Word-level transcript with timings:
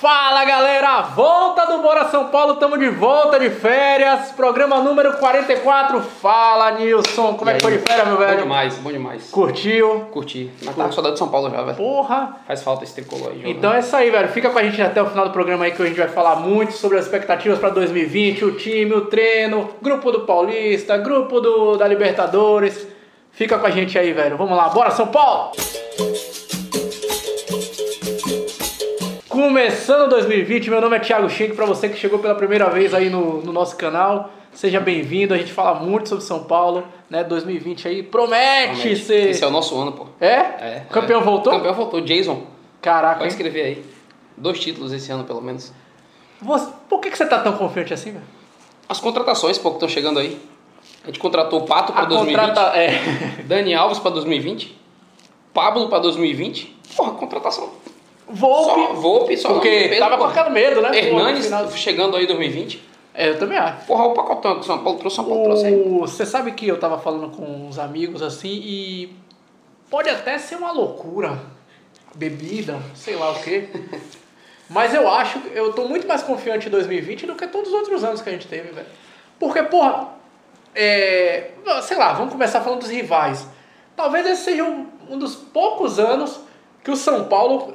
Fala 0.00 0.44
galera, 0.44 1.02
volta 1.02 1.66
do 1.66 1.82
Bora 1.82 2.08
São 2.08 2.28
Paulo, 2.28 2.52
estamos 2.52 2.78
de 2.78 2.88
volta 2.88 3.36
de 3.40 3.50
férias, 3.50 4.30
programa 4.30 4.78
número 4.78 5.14
44. 5.14 6.00
Fala 6.00 6.70
Nilson, 6.70 7.34
como 7.34 7.50
E 7.50 7.54
é 7.54 7.56
que 7.56 7.62
foi 7.62 7.72
de 7.72 7.78
férias, 7.78 8.06
meu 8.06 8.16
Bom 8.16 8.22
velho? 8.24 8.42
demais, 8.42 8.76
bom 8.76 8.92
demais. 8.92 9.28
Curtiu? 9.32 10.06
Curti. 10.12 10.52
Mas 10.62 10.76
tá 10.76 10.84
com 10.84 10.92
saudade 10.92 11.14
de 11.14 11.18
São 11.18 11.28
Paulo 11.28 11.50
já, 11.50 11.62
velho. 11.62 11.76
Porra! 11.76 12.36
Faz 12.46 12.62
falta 12.62 12.84
esse 12.84 12.94
tricolor 12.94 13.32
aí. 13.32 13.42
Então 13.50 13.72
é 13.74 13.80
isso 13.80 13.96
aí, 13.96 14.08
velho. 14.08 14.28
Fica 14.28 14.50
com 14.50 14.58
a 14.60 14.62
gente 14.62 14.80
até 14.80 15.02
o 15.02 15.06
final 15.06 15.24
do 15.24 15.32
programa 15.32 15.64
aí 15.64 15.72
que 15.72 15.82
a 15.82 15.86
gente 15.86 15.98
vai 15.98 16.08
falar 16.08 16.36
muito 16.36 16.74
sobre 16.74 16.96
as 16.96 17.06
expectativas 17.06 17.58
para 17.58 17.70
2020, 17.70 18.44
o 18.44 18.52
time, 18.52 18.94
o 18.94 19.06
treino, 19.06 19.68
grupo 19.82 20.12
do 20.12 20.20
Paulista, 20.20 20.96
grupo 20.96 21.40
do, 21.40 21.76
da 21.76 21.88
Libertadores. 21.88 22.86
Fica 23.32 23.58
com 23.58 23.66
a 23.66 23.70
gente 23.70 23.98
aí, 23.98 24.12
velho. 24.12 24.36
Vamos 24.36 24.56
lá, 24.56 24.68
bora 24.68 24.92
São 24.92 25.08
Paulo! 25.08 25.50
Começando 29.42 30.10
2020, 30.10 30.68
meu 30.68 30.80
nome 30.80 30.96
é 30.96 30.98
Thiago 30.98 31.30
Schenck, 31.30 31.54
para 31.54 31.64
você 31.64 31.88
que 31.88 31.96
chegou 31.96 32.18
pela 32.18 32.34
primeira 32.34 32.68
vez 32.70 32.92
aí 32.92 33.08
no, 33.08 33.40
no 33.40 33.52
nosso 33.52 33.76
canal, 33.76 34.30
seja 34.52 34.80
bem-vindo. 34.80 35.32
A 35.32 35.38
gente 35.38 35.52
fala 35.52 35.78
muito 35.78 36.08
sobre 36.08 36.24
São 36.24 36.42
Paulo, 36.42 36.82
né? 37.08 37.22
2020 37.22 37.86
aí 37.86 38.02
promete, 38.02 38.74
Realmente. 38.78 38.96
ser. 38.96 39.30
Esse 39.30 39.44
é 39.44 39.46
o 39.46 39.50
nosso 39.52 39.78
ano, 39.80 39.92
pô. 39.92 40.06
É? 40.20 40.28
É. 40.34 40.82
O 40.90 40.92
campeão 40.92 41.20
é. 41.20 41.22
voltou? 41.22 41.52
O 41.52 41.56
campeão 41.56 41.72
voltou. 41.72 42.00
Jason, 42.00 42.42
Caraca, 42.82 43.12
pode 43.20 43.26
hein? 43.26 43.28
escrever 43.28 43.62
aí. 43.62 43.84
Dois 44.36 44.58
títulos 44.58 44.92
esse 44.92 45.12
ano, 45.12 45.22
pelo 45.22 45.40
menos. 45.40 45.72
Você- 46.42 46.72
Por 46.88 46.98
que, 47.00 47.08
que 47.08 47.16
você 47.16 47.24
tá 47.24 47.38
tão 47.38 47.52
confiante 47.52 47.94
assim, 47.94 48.10
velho? 48.10 48.24
As 48.88 48.98
contratações, 48.98 49.56
pô, 49.56 49.68
que 49.70 49.76
estão 49.76 49.88
chegando 49.88 50.18
aí. 50.18 50.36
A 51.04 51.06
gente 51.06 51.20
contratou 51.20 51.60
o 51.60 51.64
Pato 51.64 51.92
pra 51.92 52.02
A 52.02 52.06
2020. 52.06 52.36
contrata... 52.44 52.76
É. 52.76 52.90
Dani 53.46 53.72
Alves 53.72 54.00
pra 54.00 54.10
2020. 54.10 54.76
Pablo 55.54 55.88
pra 55.88 56.00
2020. 56.00 56.76
Porra, 56.96 57.12
contratação. 57.12 57.77
Volpe. 58.30 58.80
Só 58.80 58.94
Volpe, 58.94 59.36
só 59.36 59.52
porque 59.54 59.88
peso, 59.88 60.00
tava 60.00 60.18
com 60.18 60.24
aquele 60.24 60.50
medo, 60.50 60.80
né? 60.80 60.96
Hernanes 60.96 61.50
chegando 61.76 62.16
aí 62.16 62.24
em 62.24 62.26
2020. 62.26 62.88
É, 63.14 63.30
eu 63.30 63.38
também 63.38 63.58
acho. 63.58 63.86
Porra, 63.86 64.04
o 64.04 64.14
pacotão 64.14 64.54
que 64.56 64.60
o 64.60 64.64
São 64.64 64.78
Paulo 64.82 64.98
trouxe, 64.98 65.16
São 65.16 65.24
Paulo 65.24 65.44
trouxe 65.44 65.66
aí. 65.66 65.74
O... 65.74 66.00
Você 66.00 66.24
sabe 66.24 66.52
que 66.52 66.68
eu 66.68 66.78
tava 66.78 66.98
falando 66.98 67.30
com 67.30 67.42
uns 67.42 67.78
amigos 67.78 68.22
assim 68.22 68.48
e 68.48 69.16
pode 69.90 70.08
até 70.08 70.38
ser 70.38 70.56
uma 70.56 70.70
loucura, 70.70 71.38
bebida, 72.14 72.78
sei 72.94 73.16
lá 73.16 73.32
o 73.32 73.42
quê. 73.42 73.68
Mas 74.70 74.92
eu 74.92 75.10
acho, 75.10 75.40
eu 75.54 75.72
tô 75.72 75.88
muito 75.88 76.06
mais 76.06 76.22
confiante 76.22 76.68
em 76.68 76.70
2020 76.70 77.26
do 77.26 77.34
que 77.34 77.46
todos 77.46 77.68
os 77.68 77.74
outros 77.74 78.04
anos 78.04 78.20
que 78.20 78.28
a 78.28 78.32
gente 78.32 78.46
teve, 78.46 78.70
velho. 78.70 78.86
Porque, 79.38 79.62
porra, 79.62 80.08
é, 80.74 81.52
sei 81.82 81.96
lá, 81.96 82.12
vamos 82.12 82.32
começar 82.32 82.60
falando 82.60 82.80
dos 82.80 82.90
rivais. 82.90 83.48
Talvez 83.96 84.26
esse 84.26 84.44
seja 84.44 84.62
um, 84.64 84.86
um 85.08 85.18
dos 85.18 85.34
poucos 85.34 85.98
anos 85.98 86.38
que 86.84 86.90
o 86.90 86.96
São 86.96 87.24
Paulo 87.24 87.74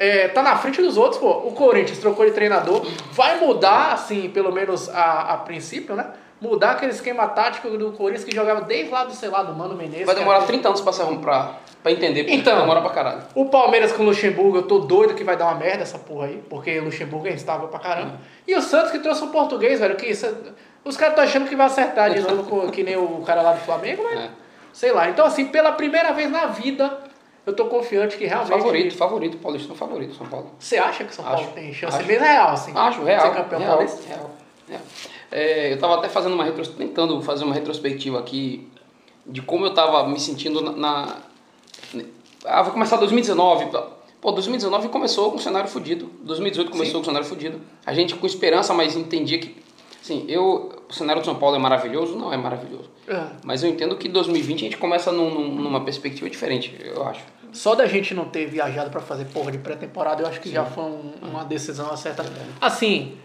é, 0.00 0.28
tá 0.28 0.42
na 0.42 0.56
frente 0.56 0.80
dos 0.80 0.96
outros, 0.96 1.20
pô. 1.20 1.28
O 1.30 1.52
Corinthians 1.52 1.98
trocou 1.98 2.24
de 2.24 2.32
treinador, 2.32 2.84
vai 3.12 3.38
mudar, 3.38 3.92
assim, 3.92 4.30
pelo 4.30 4.50
menos 4.50 4.88
a, 4.88 5.34
a 5.34 5.36
princípio, 5.36 5.94
né? 5.94 6.06
Mudar 6.40 6.70
aquele 6.70 6.90
esquema 6.90 7.28
tático 7.28 7.68
do 7.76 7.92
Corinthians 7.92 8.24
que 8.24 8.34
jogava 8.34 8.62
desde 8.62 8.90
lá 8.90 9.04
do, 9.04 9.12
sei 9.12 9.28
lá, 9.28 9.42
do 9.42 9.52
Mano 9.54 9.74
Menezes. 9.76 10.06
Vai 10.06 10.14
demorar 10.14 10.38
era- 10.38 10.46
30 10.46 10.68
anos 10.68 10.80
pra, 10.80 10.90
ser, 10.90 11.04
pra, 11.18 11.56
pra 11.82 11.92
entender, 11.92 12.22
porque 12.24 12.34
Então. 12.34 12.58
demora 12.58 12.80
pra 12.80 12.88
caralho. 12.88 13.20
O 13.34 13.44
Palmeiras 13.50 13.92
com 13.92 14.02
o 14.02 14.06
Luxemburgo, 14.06 14.56
eu 14.56 14.62
tô 14.62 14.78
doido 14.78 15.12
que 15.12 15.22
vai 15.22 15.36
dar 15.36 15.44
uma 15.48 15.56
merda 15.56 15.82
essa 15.82 15.98
porra 15.98 16.28
aí, 16.28 16.42
porque 16.48 16.78
o 16.78 16.84
Luxemburgo 16.84 17.26
é 17.28 17.32
instável 17.34 17.68
pra 17.68 17.78
caramba. 17.78 18.14
E 18.48 18.54
o 18.56 18.62
Santos 18.62 18.90
que 18.90 19.00
trouxe 19.00 19.22
um 19.22 19.28
português, 19.28 19.80
velho, 19.80 19.96
que 19.96 20.06
isso, 20.06 20.34
os 20.82 20.96
caras 20.96 21.12
estão 21.12 21.24
achando 21.24 21.46
que 21.46 21.54
vai 21.54 21.66
acertar 21.66 22.10
de 22.10 22.20
novo, 22.20 22.44
com- 22.44 22.70
que 22.70 22.82
nem 22.82 22.96
o 22.96 23.20
cara 23.20 23.42
lá 23.42 23.52
do 23.52 23.60
Flamengo, 23.60 24.02
mas 24.10 24.20
É. 24.20 24.28
sei 24.72 24.92
lá. 24.92 25.10
Então, 25.10 25.26
assim, 25.26 25.44
pela 25.44 25.72
primeira 25.72 26.10
vez 26.14 26.30
na 26.30 26.46
vida, 26.46 27.00
eu 27.46 27.54
tô 27.54 27.66
confiante 27.66 28.16
que 28.16 28.26
realmente. 28.26 28.50
Favorito, 28.50 28.96
favorito, 28.96 29.36
Paulistão 29.38 29.74
favorito, 29.76 30.14
São 30.14 30.26
Paulo. 30.26 30.50
Você 30.58 30.76
acha 30.78 31.04
que 31.04 31.14
São 31.14 31.24
Paulo 31.24 31.40
Acho. 31.40 31.50
tem 31.52 31.72
chance 31.72 31.96
Acho. 31.96 32.06
bem 32.06 32.18
real, 32.18 32.50
assim? 32.50 32.72
Acho, 32.74 33.02
real. 33.02 33.22
Ser 33.28 33.34
campeão 33.34 33.58
real, 33.60 33.76
paulista? 33.76 34.06
real, 34.08 34.30
real. 34.68 34.80
É, 35.30 35.72
eu 35.72 35.78
tava 35.78 35.96
até 35.96 36.08
fazendo 36.08 36.34
uma 36.34 36.44
retros... 36.44 36.68
tentando 36.68 37.20
fazer 37.22 37.44
uma 37.44 37.54
retrospectiva 37.54 38.18
aqui 38.18 38.68
de 39.26 39.40
como 39.42 39.64
eu 39.66 39.74
tava 39.74 40.06
me 40.08 40.18
sentindo 40.18 40.60
na. 40.60 40.72
na- 40.72 41.16
Ah, 42.44 42.62
vou 42.62 42.72
começar 42.72 42.96
2019. 42.96 43.66
Pô, 44.20 44.32
2019 44.32 44.88
começou 44.88 45.30
com 45.30 45.36
um 45.36 45.40
cenário 45.40 45.68
fudido. 45.68 46.10
2018 46.22 46.70
começou 46.70 46.86
Sim. 46.92 46.92
com 46.94 47.00
um 47.00 47.04
cenário 47.04 47.26
fudido. 47.28 47.60
A 47.86 47.94
gente 47.94 48.14
com 48.14 48.26
esperança, 48.26 48.74
mas 48.74 48.94
entendia 48.96 49.38
que. 49.38 49.56
Assim, 50.00 50.24
eu. 50.28 50.82
O 50.88 50.92
cenário 50.92 51.20
de 51.22 51.26
São 51.26 51.34
Paulo 51.36 51.56
é 51.56 51.58
maravilhoso? 51.58 52.16
Não 52.16 52.32
é 52.32 52.36
maravilhoso. 52.36 52.90
É. 53.06 53.22
Mas 53.44 53.62
eu 53.62 53.70
entendo 53.70 53.96
que 53.96 54.08
2020 54.08 54.56
a 54.60 54.64
gente 54.64 54.76
começa 54.76 55.12
num- 55.12 55.30
num- 55.30 55.54
numa 55.54 55.84
perspectiva 55.84 56.28
diferente, 56.28 56.76
eu 56.82 57.06
acho. 57.06 57.22
Só 57.52 57.74
da 57.74 57.86
gente 57.86 58.14
não 58.14 58.24
ter 58.26 58.46
viajado 58.46 58.90
pra 58.90 59.00
fazer 59.00 59.26
porra 59.26 59.50
de 59.52 59.58
pré-temporada, 59.58 60.22
eu 60.22 60.26
acho 60.26 60.40
que 60.40 60.50
já 60.50 60.64
foi 60.64 60.84
um- 60.84 61.12
uma 61.22 61.44
decisão 61.44 61.90
acertada. 61.90 62.30
Assim, 62.60 63.16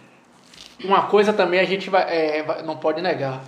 uma 0.84 1.04
coisa 1.04 1.32
também 1.32 1.60
a 1.60 1.66
gente 1.66 1.90
vai, 1.90 2.04
é, 2.08 2.44
vai- 2.44 2.62
não 2.64 2.78
pode 2.78 3.02
negar. 3.02 3.44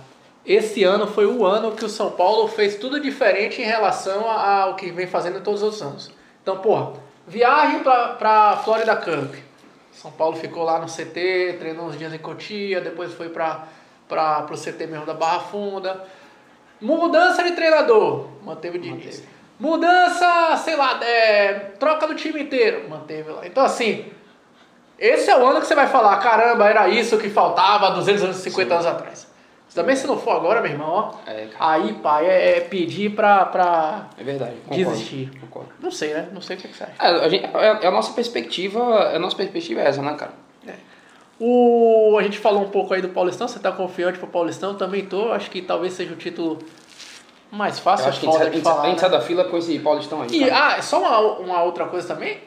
Esse 0.46 0.82
ano 0.84 1.06
foi 1.06 1.26
o 1.26 1.44
ano 1.44 1.72
que 1.72 1.84
o 1.84 1.88
São 1.88 2.10
Paulo 2.12 2.48
fez 2.48 2.76
tudo 2.76 3.00
diferente 3.00 3.60
em 3.60 3.64
relação 3.64 4.30
ao 4.30 4.76
que 4.76 4.90
vem 4.90 5.06
fazendo 5.06 5.40
todos 5.42 5.62
os 5.62 5.82
anos. 5.82 6.10
Então, 6.42 6.58
porra, 6.58 6.92
viagem 7.26 7.80
pra, 7.80 8.08
pra 8.14 8.56
Florida 8.64 8.96
Cup. 8.96 9.34
São 10.00 10.12
Paulo 10.12 10.36
ficou 10.36 10.62
lá 10.62 10.78
no 10.78 10.86
CT, 10.86 11.56
treinou 11.58 11.86
uns 11.86 11.98
dias 11.98 12.14
em 12.14 12.18
Cotia, 12.18 12.80
depois 12.80 13.12
foi 13.14 13.30
pra, 13.30 13.66
pro 14.06 14.56
CT 14.56 14.86
mesmo 14.86 15.04
da 15.04 15.12
Barra 15.12 15.40
Funda. 15.40 16.04
Mudança 16.80 17.42
de 17.42 17.50
treinador, 17.50 18.28
manteve 18.44 18.78
o 18.78 18.80
Diniz. 18.80 19.04
Manteve. 19.04 19.28
Mudança, 19.58 20.56
sei 20.58 20.76
lá, 20.76 21.02
é, 21.02 21.52
troca 21.80 22.06
do 22.06 22.14
time 22.14 22.40
inteiro, 22.40 22.88
manteve 22.88 23.30
lá. 23.30 23.44
Então, 23.44 23.64
assim, 23.64 24.08
esse 24.96 25.28
é 25.28 25.36
o 25.36 25.44
ano 25.44 25.60
que 25.60 25.66
você 25.66 25.74
vai 25.74 25.88
falar, 25.88 26.16
caramba, 26.18 26.68
era 26.68 26.88
isso 26.88 27.18
que 27.18 27.28
faltava 27.28 27.90
250 27.90 28.72
anos 28.72 28.86
atrás. 28.86 29.27
Também 29.74 29.94
se 29.94 30.06
não 30.06 30.18
for 30.18 30.36
agora, 30.36 30.60
meu 30.60 30.70
irmão, 30.70 30.90
ó, 30.90 31.30
É, 31.30 31.48
aí, 31.58 31.92
pai, 31.94 32.26
é, 32.26 32.58
é 32.58 32.60
pedir 32.60 33.10
pra, 33.10 33.44
pra... 33.44 34.08
É 34.18 34.24
verdade. 34.24 34.54
Concordo, 34.66 34.90
Desistir. 34.90 35.30
Concordo. 35.40 35.68
Não 35.80 35.90
sei, 35.90 36.14
né? 36.14 36.28
Não 36.32 36.40
sei 36.40 36.56
o 36.56 36.60
que 36.60 36.68
que 36.68 36.76
você 36.76 36.84
acha. 36.84 36.94
É, 36.98 37.06
a, 37.06 37.28
gente, 37.28 37.44
é, 37.44 37.78
é 37.82 37.86
a 37.86 37.90
nossa 37.90 38.12
perspectiva, 38.12 39.14
a 39.14 39.18
nossa 39.18 39.36
perspectiva 39.36 39.80
é 39.80 39.86
essa, 39.86 40.02
né, 40.02 40.14
cara? 40.14 40.32
O, 41.40 42.16
a 42.18 42.22
gente 42.22 42.38
falou 42.38 42.62
um 42.62 42.68
pouco 42.68 42.92
aí 42.92 43.00
do 43.00 43.10
Paulistão, 43.10 43.46
você 43.46 43.60
tá 43.60 43.70
confiante 43.70 44.18
pro 44.18 44.26
Paulistão? 44.26 44.74
Também 44.74 45.04
tô, 45.06 45.32
acho 45.32 45.48
que 45.50 45.62
talvez 45.62 45.92
seja 45.92 46.12
o 46.12 46.16
título 46.16 46.58
mais 47.50 47.78
fácil, 47.78 48.06
Eu 48.06 48.08
acho 48.10 48.20
que 48.20 48.26
a 48.26 48.32
gente, 48.32 48.42
a 48.42 48.44
gente 48.50 48.64
né? 48.64 48.98
sai 48.98 49.10
da 49.10 49.20
fila 49.20 49.44
com 49.44 49.56
esse 49.56 49.78
Paulistão 49.78 50.22
aí. 50.22 50.28
E, 50.32 50.48
cara. 50.48 50.74
ah, 50.76 50.82
só 50.82 50.98
uma, 50.98 51.18
uma 51.38 51.62
outra 51.62 51.86
coisa 51.86 52.08
também, 52.08 52.38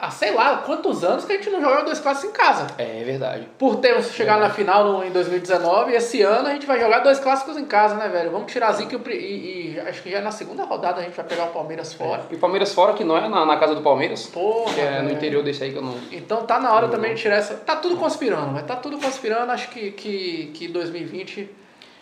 ah, 0.00 0.10
sei 0.10 0.32
lá, 0.32 0.58
quantos 0.58 1.02
anos 1.02 1.24
que 1.24 1.32
a 1.32 1.36
gente 1.36 1.50
não 1.50 1.60
joga 1.60 1.82
dois 1.82 1.98
clássicos 1.98 2.30
em 2.30 2.32
casa. 2.32 2.68
É 2.78 3.02
verdade. 3.04 3.48
Por 3.58 3.76
termos 3.76 4.12
chegado 4.12 4.40
na 4.40 4.48
final 4.50 4.84
no- 4.84 5.04
em 5.04 5.10
2019, 5.10 5.92
esse 5.92 6.22
ano 6.22 6.48
a 6.48 6.52
gente 6.52 6.66
vai 6.66 6.78
jogar 6.78 7.00
dois 7.00 7.18
clássicos 7.18 7.56
em 7.56 7.64
casa, 7.64 7.96
né, 7.96 8.08
velho? 8.08 8.30
Vamos 8.30 8.52
tirar 8.52 8.68
a 8.68 8.72
zica 8.72 8.96
e, 9.10 9.12
e, 9.14 9.74
e 9.74 9.80
acho 9.80 10.02
que 10.02 10.10
já 10.10 10.20
na 10.20 10.30
segunda 10.30 10.64
rodada 10.64 11.00
a 11.00 11.04
gente 11.04 11.16
vai 11.16 11.24
pegar 11.26 11.44
o 11.44 11.48
Palmeiras 11.48 11.92
fora. 11.92 12.22
E 12.30 12.34
o 12.36 12.38
Palmeiras 12.38 12.72
fora, 12.72 12.92
que 12.94 13.02
não 13.02 13.16
é 13.16 13.28
na, 13.28 13.44
na 13.44 13.56
casa 13.56 13.74
do 13.74 13.82
Palmeiras, 13.82 14.26
Porra, 14.26 14.72
que 14.74 14.80
é 14.80 14.90
no 14.98 15.06
velho. 15.08 15.12
interior 15.12 15.42
desse 15.42 15.64
aí 15.64 15.72
que 15.72 15.78
eu 15.78 15.82
não. 15.82 15.96
Então 16.12 16.42
tá 16.44 16.60
na 16.60 16.72
hora 16.72 16.88
também 16.88 17.14
de 17.14 17.20
tirar 17.22 17.36
essa. 17.36 17.54
Tá 17.54 17.76
tudo 17.76 17.96
conspirando, 17.96 18.52
mas 18.52 18.64
tá 18.64 18.76
tudo 18.76 18.98
conspirando. 18.98 19.50
Acho 19.52 19.68
que, 19.70 19.90
que, 19.90 20.50
que 20.54 20.68
2020 20.68 21.50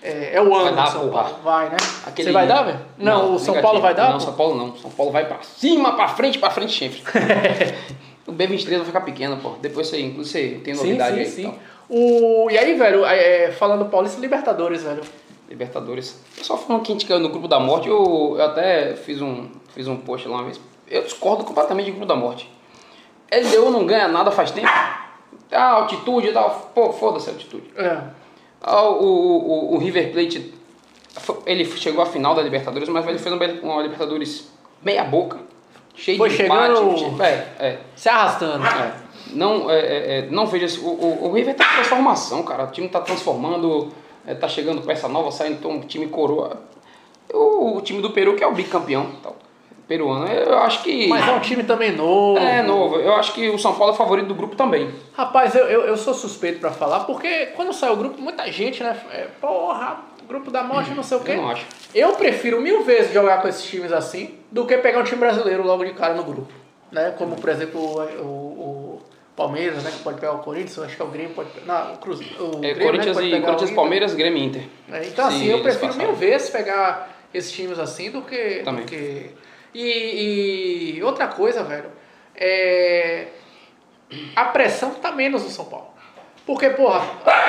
é, 0.08 0.30
é 0.36 0.40
o 0.42 0.54
ano 0.54 0.64
Vai 0.64 0.74
dar, 0.74 0.84
do 0.84 0.90
São 0.90 1.08
porra. 1.08 1.22
Paulo. 1.24 1.38
Vai, 1.42 1.68
né? 1.70 1.76
Aquele- 2.06 2.28
Você 2.28 2.32
vai 2.32 2.46
dar, 2.46 2.62
velho? 2.62 2.78
Não, 2.98 3.34
o 3.34 3.38
São 3.38 3.54
negativo. 3.54 3.62
Paulo 3.62 3.80
vai 3.80 3.94
dar? 3.94 4.06
Não, 4.10 4.18
pô? 4.18 4.20
São 4.20 4.32
Paulo 4.34 4.54
não. 4.54 4.76
São 4.76 4.90
Paulo 4.90 5.12
vai 5.12 5.26
pra 5.26 5.38
cima, 5.42 5.92
pra 5.94 6.08
frente, 6.08 6.38
pra 6.38 6.50
frente 6.50 6.76
sempre. 6.78 7.02
o 8.26 8.32
B23 8.32 8.76
vai 8.76 8.84
ficar 8.86 9.00
pequeno, 9.02 9.36
pô. 9.38 9.50
Depois 9.60 9.86
você, 9.88 10.00
inclusive, 10.00 10.54
você 10.56 10.60
tem 10.60 10.74
Sim, 10.74 10.80
novidade 10.84 11.14
sim, 11.16 11.20
aí. 11.20 11.26
sim. 11.26 11.42
Então. 11.42 11.54
O, 11.88 12.48
e 12.50 12.58
aí, 12.58 12.74
velho, 12.74 13.04
é, 13.04 13.52
falando 13.52 13.84
Paulista 13.86 14.20
Libertadores, 14.20 14.82
velho. 14.82 15.02
Libertadores. 15.48 16.20
Pessoal 16.36 16.58
falando 16.58 16.82
que 16.82 16.90
a 16.90 16.94
gente 16.94 17.06
caiu 17.06 17.20
no 17.20 17.28
grupo 17.28 17.46
da 17.46 17.60
morte, 17.60 17.88
eu, 17.88 18.34
eu 18.36 18.44
até 18.44 18.94
fiz 18.96 19.22
um, 19.22 19.48
fiz 19.74 19.86
um 19.86 19.96
post 19.96 20.26
lá 20.26 20.36
uma 20.38 20.44
vez. 20.44 20.60
Eu 20.88 21.02
discordo 21.02 21.44
completamente 21.44 21.86
de 21.86 21.92
grupo 21.92 22.06
da 22.06 22.16
morte. 22.16 22.50
LDU 23.32 23.70
não 23.70 23.86
ganha 23.86 24.08
nada 24.08 24.30
faz 24.32 24.50
tempo. 24.50 24.66
Ah, 25.52 25.70
altitude 25.74 26.28
e 26.28 26.32
tal. 26.32 26.70
Pô, 26.74 26.92
foda-se 26.92 27.28
a 27.30 27.32
altitude. 27.32 27.70
É. 27.76 27.98
Ah, 28.62 28.82
o, 28.88 29.04
o, 29.04 29.74
o 29.74 29.78
River 29.78 30.12
Plate, 30.12 30.52
ele 31.46 31.64
chegou 31.64 32.02
à 32.02 32.06
final 32.06 32.34
da 32.34 32.42
Libertadores, 32.42 32.88
mas 32.88 33.06
ele 33.06 33.18
fez 33.18 33.34
uma, 33.62 33.82
Libertadores 33.82 34.48
meia 34.82 35.04
boca, 35.04 35.38
cheio 35.94 36.18
Foi 36.18 36.28
de 36.28 36.36
chegando- 36.36 36.82
empate. 36.92 36.98
cheio- 37.00 37.22
É, 37.22 37.46
é, 37.58 37.78
Se 37.94 38.08
arrastando. 38.08 38.64
é. 38.66 38.94
Não, 39.32 39.68
é, 39.70 39.78
é, 39.80 40.18
é, 40.18 40.26
não 40.30 40.46
vejo 40.46 40.84
o, 40.84 40.88
o, 40.88 41.28
o 41.28 41.32
River 41.32 41.54
tá 41.56 41.64
em 41.64 41.74
transformação, 41.76 42.42
cara. 42.44 42.64
O 42.64 42.70
time 42.70 42.88
tá 42.88 43.00
transformando, 43.00 43.92
tá 44.40 44.46
chegando 44.48 44.82
peça 44.82 45.08
nova, 45.08 45.30
saindo 45.32 45.54
então, 45.58 45.70
um 45.72 45.80
time 45.80 46.06
coroa. 46.08 46.62
O, 47.32 47.76
o 47.76 47.80
time 47.82 48.00
do 48.00 48.10
Peru 48.10 48.36
que 48.36 48.44
é 48.44 48.46
o 48.46 48.52
bicampeão, 48.54 49.10
tal, 49.22 49.36
peruano. 49.86 50.26
Eu 50.26 50.58
acho 50.58 50.82
que 50.82 51.08
Mas 51.08 51.28
é 51.28 51.32
um 51.32 51.40
time 51.40 51.62
também 51.62 51.92
novo. 51.92 52.38
é 52.38 52.62
novo. 52.62 52.96
Eu 52.96 53.14
acho 53.14 53.32
que 53.32 53.48
o 53.48 53.58
São 53.58 53.74
Paulo 53.74 53.94
é 53.94 53.96
favorito 53.96 54.26
do 54.26 54.34
grupo 54.34 54.56
também. 54.56 54.90
Rapaz, 55.14 55.54
eu, 55.54 55.66
eu, 55.66 55.82
eu 55.82 55.96
sou 55.96 56.14
suspeito 56.14 56.60
pra 56.60 56.70
falar, 56.70 57.00
porque 57.00 57.46
quando 57.56 57.72
sai 57.72 57.90
o 57.90 57.96
grupo, 57.96 58.20
muita 58.20 58.50
gente, 58.50 58.82
né? 58.82 58.96
É, 59.12 59.26
porra, 59.40 59.98
grupo 60.26 60.50
da 60.50 60.62
morte, 60.62 60.90
não 60.90 61.02
sei 61.02 61.16
o 61.16 61.20
quê. 61.20 61.32
Eu 61.32 61.42
não 61.42 61.50
acho. 61.50 61.66
Eu 61.94 62.12
prefiro 62.12 62.60
mil 62.60 62.82
vezes 62.82 63.12
jogar 63.12 63.40
com 63.40 63.48
esses 63.48 63.64
times 63.64 63.92
assim 63.92 64.34
do 64.50 64.66
que 64.66 64.76
pegar 64.78 65.00
um 65.00 65.04
time 65.04 65.18
brasileiro 65.18 65.64
logo 65.64 65.84
de 65.84 65.92
cara 65.92 66.14
no 66.14 66.24
grupo. 66.24 66.52
Né? 66.90 67.14
Como, 67.16 67.36
por 67.36 67.50
exemplo, 67.50 67.80
o, 67.80 68.24
o, 68.24 69.02
Palmeiras, 69.36 69.82
né? 69.84 69.90
Que 69.90 69.98
pode 69.98 70.18
pegar 70.18 70.32
o 70.32 70.38
Corinthians, 70.38 70.78
acho 70.78 70.96
que 70.96 71.02
é 71.02 71.04
o 71.04 71.08
Grêmio 71.08 71.34
pode 71.34 71.50
pegar. 71.50 71.66
Não, 71.66 71.94
o 71.94 71.98
Cruz. 71.98 72.20
O 72.20 72.24
É, 72.64 72.72
Grêmio, 72.72 72.76
né, 72.76 72.84
Corinthians 72.84 73.16
pode 73.16 73.28
e 73.28 73.34
o 73.34 73.42
Corinthians. 73.42 73.70
Palmeiras, 73.72 74.14
Grêmio 74.14 74.42
e 74.42 74.46
Inter. 74.46 74.62
É, 74.90 75.04
então, 75.04 75.26
assim, 75.26 75.46
eu 75.46 75.62
prefiro 75.62 75.94
mil 75.94 76.14
vezes 76.14 76.48
pegar 76.48 77.10
esses 77.34 77.52
times 77.52 77.78
assim 77.78 78.10
do 78.10 78.22
que. 78.22 78.62
Também. 78.64 78.84
Do 78.84 78.88
que... 78.88 79.30
E, 79.76 80.96
e 80.96 81.02
outra 81.02 81.28
coisa, 81.28 81.62
velho, 81.62 81.90
é. 82.34 83.26
A 84.34 84.46
pressão 84.46 84.94
tá 84.94 85.12
menos 85.12 85.42
no 85.42 85.50
São 85.50 85.66
Paulo. 85.66 85.88
Porque, 86.46 86.70
porra, 86.70 87.02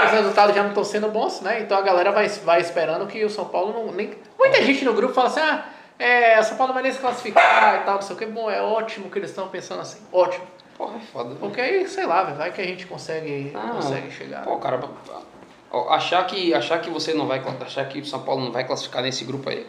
os 0.06 0.12
resultados 0.12 0.56
já 0.56 0.62
não 0.64 0.70
estão 0.70 0.84
sendo 0.84 1.08
bons, 1.08 1.40
né? 1.42 1.62
Então 1.62 1.78
a 1.78 1.82
galera 1.82 2.12
vai, 2.12 2.28
vai 2.28 2.60
esperando 2.60 3.08
que 3.08 3.24
o 3.24 3.30
São 3.30 3.46
Paulo 3.46 3.72
não. 3.72 3.94
Nem... 3.94 4.14
Muita 4.38 4.62
gente 4.62 4.84
no 4.84 4.94
grupo 4.94 5.14
fala 5.14 5.28
assim, 5.28 5.40
ah, 5.40 5.66
é, 5.98 6.40
o 6.40 6.44
São 6.44 6.58
Paulo 6.58 6.70
não 6.70 6.74
vai 6.74 6.84
nem 6.84 6.92
se 6.92 7.00
classificar 7.00 7.82
e 7.82 7.86
tal, 7.86 7.96
não 7.96 8.02
sei 8.02 8.16
o 8.16 8.20
que. 8.20 8.26
Bom, 8.26 8.52
é 8.52 8.62
ótimo 8.62 9.10
que 9.10 9.20
eles 9.20 9.30
estão 9.30 9.48
pensando 9.48 9.82
assim. 9.82 10.00
Ótimo. 10.12 10.46
Porra, 10.78 10.98
é 10.98 11.00
foda. 11.00 11.36
Porque 11.36 11.62
aí, 11.62 11.88
sei 11.88 12.06
lá, 12.06 12.24
vai 12.24 12.52
que 12.52 12.60
a 12.60 12.66
gente 12.66 12.88
consegue, 12.88 13.54
Ah, 13.56 13.70
consegue 13.76 14.12
chegar. 14.12 14.44
Pô, 14.44 14.58
cara, 14.58 14.80
achar 15.90 16.26
que, 16.26 16.54
achar 16.54 16.82
que 16.82 16.90
você 16.90 17.14
não 17.14 17.28
vai, 17.28 17.42
achar 17.62 17.88
que 17.88 18.00
o 18.00 18.06
São 18.06 18.22
Paulo 18.24 18.44
não 18.44 18.52
vai 18.52 18.66
classificar 18.66 19.02
nesse 19.02 19.24
grupo 19.24 19.50
aí. 19.50 19.66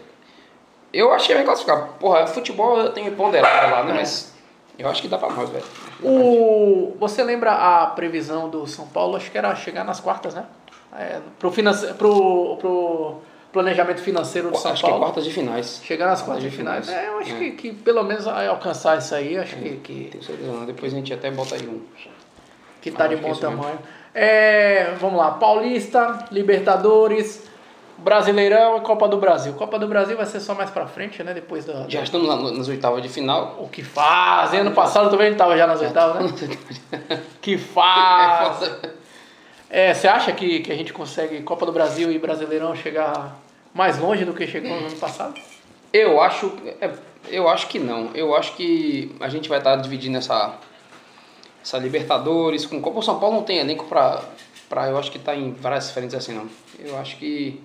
Eu 0.93 1.13
achei 1.13 1.29
que 1.29 1.35
vai 1.35 1.45
classificar. 1.45 1.89
Porra, 2.01 2.27
futebol 2.27 2.79
eu 2.79 2.93
tenho 2.93 3.13
ponderado 3.13 3.71
lá, 3.71 3.85
né? 3.85 3.93
É. 3.93 3.95
Mas 3.97 4.33
eu 4.79 4.89
acho 4.89 5.03
que 5.03 5.09
dá 5.09 5.19
pra 5.19 5.31
nós, 5.31 5.51
velho. 5.51 5.65
O, 6.03 6.97
você 6.99 7.23
lembra 7.23 7.53
a 7.53 7.87
previsão 7.87 8.49
do 8.49 8.67
São 8.67 8.87
Paulo? 8.87 9.17
Acho 9.17 9.31
que 9.31 9.37
era 9.37 9.55
chegar 9.57 9.85
nas 9.85 10.01
quartas, 10.01 10.35
né? 10.35 10.47
É, 10.97 11.21
pro, 11.39 11.51
finance, 11.51 11.87
pro, 11.95 12.57
pro 12.57 13.17
planejamento 13.53 14.01
financeiro 14.01 14.51
do 14.51 14.57
São 14.57 14.73
acho 14.73 14.83
que 14.83 14.87
é 14.87 14.91
Paulo. 14.91 15.05
quartas 15.05 15.25
de 15.25 15.33
finais. 15.33 15.81
chegar 15.83 16.07
nas 16.07 16.23
quartas 16.23 16.45
quartas 16.45 16.51
de 16.51 16.57
finais. 16.57 16.87
finais. 16.87 17.05
É, 17.05 17.09
eu 17.09 17.19
acho 17.19 17.35
É. 17.35 17.39
Que, 17.39 17.51
que 17.51 17.73
pelo 17.73 18.03
menos 18.05 18.27
alcançar 18.27 18.99
isso 18.99 19.15
aí, 19.15 19.37
acho 19.37 19.57
que, 19.57 19.77
que, 19.77 20.09
Tenho 20.13 20.25
certeza, 20.25 20.53
não. 20.53 20.65
Depois 20.65 20.93
a 20.93 20.97
gente 20.97 21.13
até 21.13 21.31
bota 21.31 21.57
aí 21.57 21.67
um. 21.67 21.83
que 22.81 22.91
tá 22.91 23.05
Ah, 23.05 23.09
de 23.09 23.17
bom 23.17 23.33
é 23.33 23.35
tamanho. 23.35 23.79
É, 24.15 24.95
vamos 24.99 25.19
lá, 25.19 25.33
Paulista, 25.33 26.27
Libertadores, 26.31 27.48
Brasileirão 27.99 28.79
e 28.79 28.81
Copa 28.81 29.09
do 29.09 29.17
Brasil. 29.19 29.53
Copa 29.55 29.79
do 29.79 29.87
Brasil 29.89 30.17
vai 30.17 30.25
ser 30.27 30.41
só 30.41 30.55
mais 30.55 30.71
pra 30.71 30.87
frente, 30.87 31.23
né? 31.23 31.35
Depois 31.35 31.65
da. 31.65 31.87
Já 31.89 32.03
estamos 32.03 32.29
lá 32.29 32.37
no- 32.37 32.51
nas 32.53 32.69
oitavas 32.69 33.03
de 33.03 33.09
final. 33.09 33.57
O 33.61 33.69
que 33.69 33.83
faz? 33.83 34.55
Ano 34.55 34.71
passado 34.71 35.11
também 35.11 35.27
a 35.27 35.31
gente 35.31 35.39
tava 35.39 35.57
já 35.57 35.67
nas 35.67 35.81
oitavas, 35.81 36.33
né? 36.33 36.57
Que 37.43 37.59
faz! 37.59 38.71
É, 39.71 39.93
você 39.93 40.09
acha 40.09 40.33
que, 40.33 40.61
que 40.61 40.73
a 40.73 40.75
gente 40.75 40.95
consegue 40.95 41.43
Copa 41.43 41.67
do 41.67 41.73
Brasil 41.73 42.11
e 42.11 42.19
Brasileirão 42.19 42.75
chegar 42.75 43.39
mais 43.75 43.99
longe 43.99 44.25
do 44.25 44.33
que 44.33 44.47
chegamos 44.47 44.81
no 44.81 44.87
ano 44.87 44.97
passado? 44.97 45.39
Eu 45.93 46.23
acho, 46.23 46.51
é, 46.81 46.91
eu 47.29 47.47
acho 47.47 47.67
que 47.67 47.79
não. 47.79 48.09
Eu 48.15 48.35
acho 48.35 48.55
que 48.55 49.15
a 49.21 49.29
gente 49.29 49.47
vai 49.47 49.59
estar 49.59 49.77
dividindo 49.77 50.17
essa, 50.17 50.55
essa 51.63 51.77
Libertadores 51.77 52.65
com 52.65 52.81
Copa. 52.81 52.99
O 53.01 53.03
São 53.03 53.21
Paulo 53.21 53.37
não 53.37 53.43
tem 53.43 53.59
elenco 53.59 53.85
pra, 53.85 54.23
pra 54.71 54.89
eu 54.89 54.97
acho 54.97 55.11
que 55.13 55.19
tá 55.19 55.37
em 55.37 55.53
várias 55.53 55.91
frentes 55.91 56.15
assim 56.15 56.33
não. 56.33 56.47
Eu 56.79 56.97
acho 56.99 57.19
que 57.19 57.61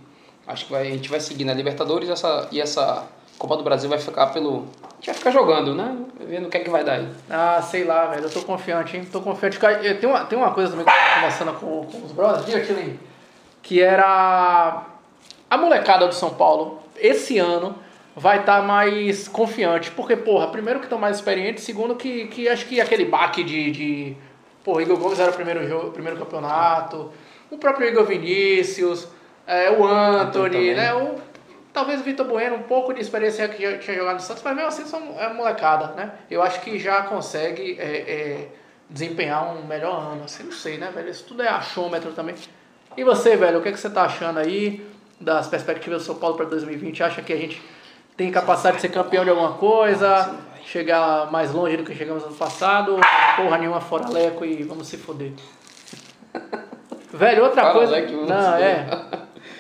acho 0.47 0.65
que 0.65 0.71
vai, 0.71 0.87
a 0.87 0.91
gente 0.91 1.09
vai 1.09 1.19
seguir 1.19 1.45
na 1.45 1.53
Libertadores 1.53 2.09
essa, 2.09 2.47
e 2.51 2.59
essa 2.61 3.05
Copa 3.37 3.57
do 3.57 3.63
Brasil 3.63 3.89
vai 3.89 3.99
ficar 3.99 4.27
pelo. 4.27 4.67
A 4.83 4.95
gente 4.97 5.05
vai 5.07 5.15
ficar 5.15 5.31
jogando, 5.31 5.73
né? 5.75 5.97
Vendo 6.21 6.47
o 6.47 6.49
que 6.49 6.57
é 6.57 6.59
que 6.61 6.69
vai 6.69 6.83
dar 6.83 6.93
aí. 6.93 7.07
Ah, 7.29 7.61
sei 7.61 7.83
lá, 7.83 8.05
velho. 8.07 8.23
Eu 8.23 8.29
tô 8.29 8.41
confiante, 8.41 8.95
hein? 8.95 9.05
Tô 9.11 9.19
confiante. 9.21 9.59
Eu- 9.83 9.99
Tem 9.99 10.09
uma, 10.09 10.23
tem 10.25 10.37
uma 10.37 10.51
coisa 10.51 10.69
também 10.71 10.85
que 10.85 10.91
eu 10.91 10.95
tava 10.95 11.15
conversando 11.15 11.53
com, 11.59 11.85
com 11.85 12.05
os 12.05 12.11
brothers, 12.13 12.45
diga, 12.45 12.61
Tilinho, 12.61 12.99
que 13.61 13.81
era 13.81 14.83
a 15.49 15.57
molecada 15.57 16.07
do 16.07 16.13
São 16.15 16.29
Paulo, 16.31 16.79
esse 16.97 17.37
ano, 17.37 17.75
vai 18.15 18.39
estar 18.39 18.61
mais 18.61 19.27
confiante. 19.27 19.91
Porque, 19.91 20.15
porra, 20.15 20.47
primeiro 20.47 20.79
que 20.79 20.85
estão 20.85 20.99
mais 20.99 21.17
experientes, 21.17 21.63
segundo 21.63 21.95
que, 21.95 22.27
que 22.27 22.47
acho 22.47 22.65
que 22.65 22.79
aquele 22.79 23.05
baque 23.05 23.43
de. 23.43 23.71
de 23.71 24.17
porra, 24.63 24.83
Igor 24.83 24.97
Gomes 24.97 25.19
era 25.19 25.31
o 25.31 25.33
primeiro, 25.33 25.67
jogo, 25.67 25.91
primeiro 25.91 26.17
campeonato, 26.17 27.11
o 27.51 27.57
próprio 27.57 27.87
Igor 27.89 28.05
Vinícius, 28.05 29.07
é, 29.45 29.71
o 29.71 29.85
Anthony, 29.85 30.49
também. 30.49 30.75
né? 30.75 30.93
O, 30.93 31.15
talvez 31.73 32.01
o 32.01 32.03
Vitor 32.03 32.25
Bueno, 32.25 32.55
um 32.55 32.63
pouco 32.63 32.93
de 32.93 33.01
experiência 33.01 33.47
que 33.49 33.61
já 33.61 33.77
tinha 33.77 33.97
jogado 33.97 34.15
no 34.15 34.21
Santos, 34.21 34.43
mas 34.43 34.55
mesmo 34.55 34.67
assim 34.69 34.85
são, 34.85 35.19
é 35.19 35.33
molecada, 35.33 35.87
né? 35.95 36.11
Eu 36.29 36.41
acho 36.41 36.61
que 36.61 36.77
já 36.79 37.01
consegue 37.03 37.77
é, 37.79 37.85
é, 37.85 38.47
desempenhar 38.89 39.55
um 39.55 39.65
melhor 39.65 39.99
ano. 39.99 40.23
Assim, 40.23 40.43
não 40.43 40.51
sei, 40.51 40.77
né, 40.77 40.91
velho? 40.93 41.09
Isso 41.09 41.25
tudo 41.25 41.41
é 41.41 41.47
achômetro 41.47 42.11
também. 42.11 42.35
E 42.95 43.03
você, 43.03 43.35
velho, 43.35 43.59
o 43.59 43.61
que, 43.61 43.69
é 43.69 43.71
que 43.71 43.79
você 43.79 43.89
tá 43.89 44.03
achando 44.03 44.39
aí 44.39 44.85
das 45.19 45.47
perspectivas 45.47 46.03
do 46.03 46.05
São 46.05 46.15
Paulo 46.15 46.37
para 46.37 46.45
2020? 46.45 47.03
Acha 47.03 47.21
que 47.21 47.33
a 47.33 47.37
gente 47.37 47.61
tem 48.15 48.31
capacidade 48.31 48.75
de 48.75 48.81
ser 48.81 48.89
campeão 48.89 49.23
de 49.23 49.31
alguma 49.31 49.53
coisa? 49.53 50.35
Chegar 50.63 51.29
mais 51.31 51.51
longe 51.51 51.75
do 51.75 51.83
que 51.83 51.95
chegamos 51.95 52.21
no 52.21 52.29
ano 52.29 52.37
passado? 52.37 52.97
Porra 53.35 53.57
nenhuma 53.57 53.81
fora 53.81 54.07
Leco 54.07 54.45
e 54.45 54.63
vamos 54.63 54.87
se 54.87 54.97
foder. 54.97 55.33
Velho, 57.11 57.43
outra 57.43 57.71
coisa. 57.73 57.99
E 57.99 58.05
vamos 58.05 58.29
Não, 58.29 58.55
é. 58.55 58.85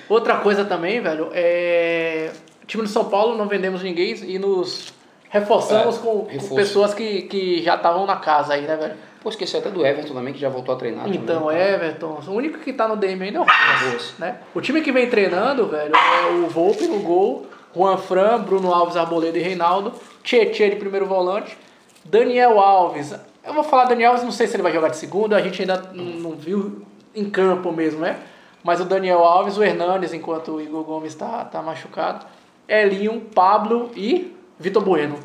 Outra 0.09 0.37
coisa 0.37 0.65
também, 0.65 1.01
velho, 1.01 1.29
é. 1.33 2.31
O 2.61 2.65
time 2.65 2.83
do 2.83 2.89
São 2.89 3.05
Paulo 3.05 3.37
não 3.37 3.47
vendemos 3.47 3.83
ninguém 3.83 4.13
e 4.25 4.39
nos 4.39 4.93
reforçamos 5.29 5.97
É, 5.97 5.99
com, 5.99 6.27
com 6.27 6.55
pessoas 6.55 6.93
que, 6.93 7.23
que 7.23 7.61
já 7.61 7.75
estavam 7.75 8.05
na 8.05 8.15
casa 8.17 8.53
aí, 8.53 8.61
né, 8.61 8.75
velho? 8.75 8.93
Pô, 9.21 9.29
esqueci 9.29 9.55
até 9.57 9.69
do 9.69 9.85
Everton 9.85 10.13
também, 10.13 10.33
que 10.33 10.39
já 10.39 10.49
voltou 10.49 10.75
a 10.75 10.77
treinar. 10.77 11.07
Então, 11.09 11.43
também. 11.47 11.57
Everton, 11.57 12.19
o 12.27 12.31
único 12.31 12.59
que 12.59 12.71
tá 12.73 12.87
no 12.87 12.95
DM 12.95 13.23
ainda 13.23 13.37
é 13.37 13.41
o 13.41 13.43
Ramos, 13.43 13.81
Ramos. 13.81 14.13
né? 14.19 14.37
O 14.53 14.61
time 14.61 14.81
que 14.81 14.91
vem 14.91 15.09
treinando, 15.09 15.67
velho, 15.67 15.93
é 15.95 16.29
o 16.33 16.47
Volpe 16.47 16.85
no 16.87 16.99
gol, 16.99 17.47
Juan 17.75 17.97
Fran, 17.97 18.39
Bruno 18.41 18.73
Alves, 18.73 18.95
Arboleda 18.97 19.37
e 19.37 19.41
Reinaldo, 19.41 19.93
Tietchan 20.23 20.69
de 20.69 20.75
primeiro 20.75 21.05
volante, 21.05 21.57
Daniel 22.05 22.59
Alves. 22.59 23.13
Eu 23.45 23.53
vou 23.53 23.63
falar 23.63 23.85
Daniel 23.85 24.11
Alves, 24.11 24.23
não 24.25 24.31
sei 24.31 24.45
se 24.47 24.55
ele 24.55 24.63
vai 24.63 24.71
jogar 24.73 24.89
de 24.89 24.97
segunda, 24.97 25.35
a 25.37 25.41
gente 25.41 25.61
ainda 25.61 25.81
não 25.93 26.31
viu 26.31 26.81
em 27.15 27.29
campo 27.29 27.71
mesmo, 27.71 28.01
né? 28.01 28.17
Mas 28.63 28.79
o 28.79 28.85
Daniel 28.85 29.23
Alves, 29.23 29.57
o 29.57 29.63
Hernanes, 29.63 30.13
enquanto 30.13 30.53
o 30.53 30.61
Igor 30.61 30.83
Gomes 30.83 31.13
tá, 31.15 31.45
tá 31.45 31.61
machucado, 31.61 32.25
Elinho, 32.67 33.19
Pablo 33.33 33.91
e 33.95 34.35
Vitor 34.57 34.83
Bueno. 34.83 35.19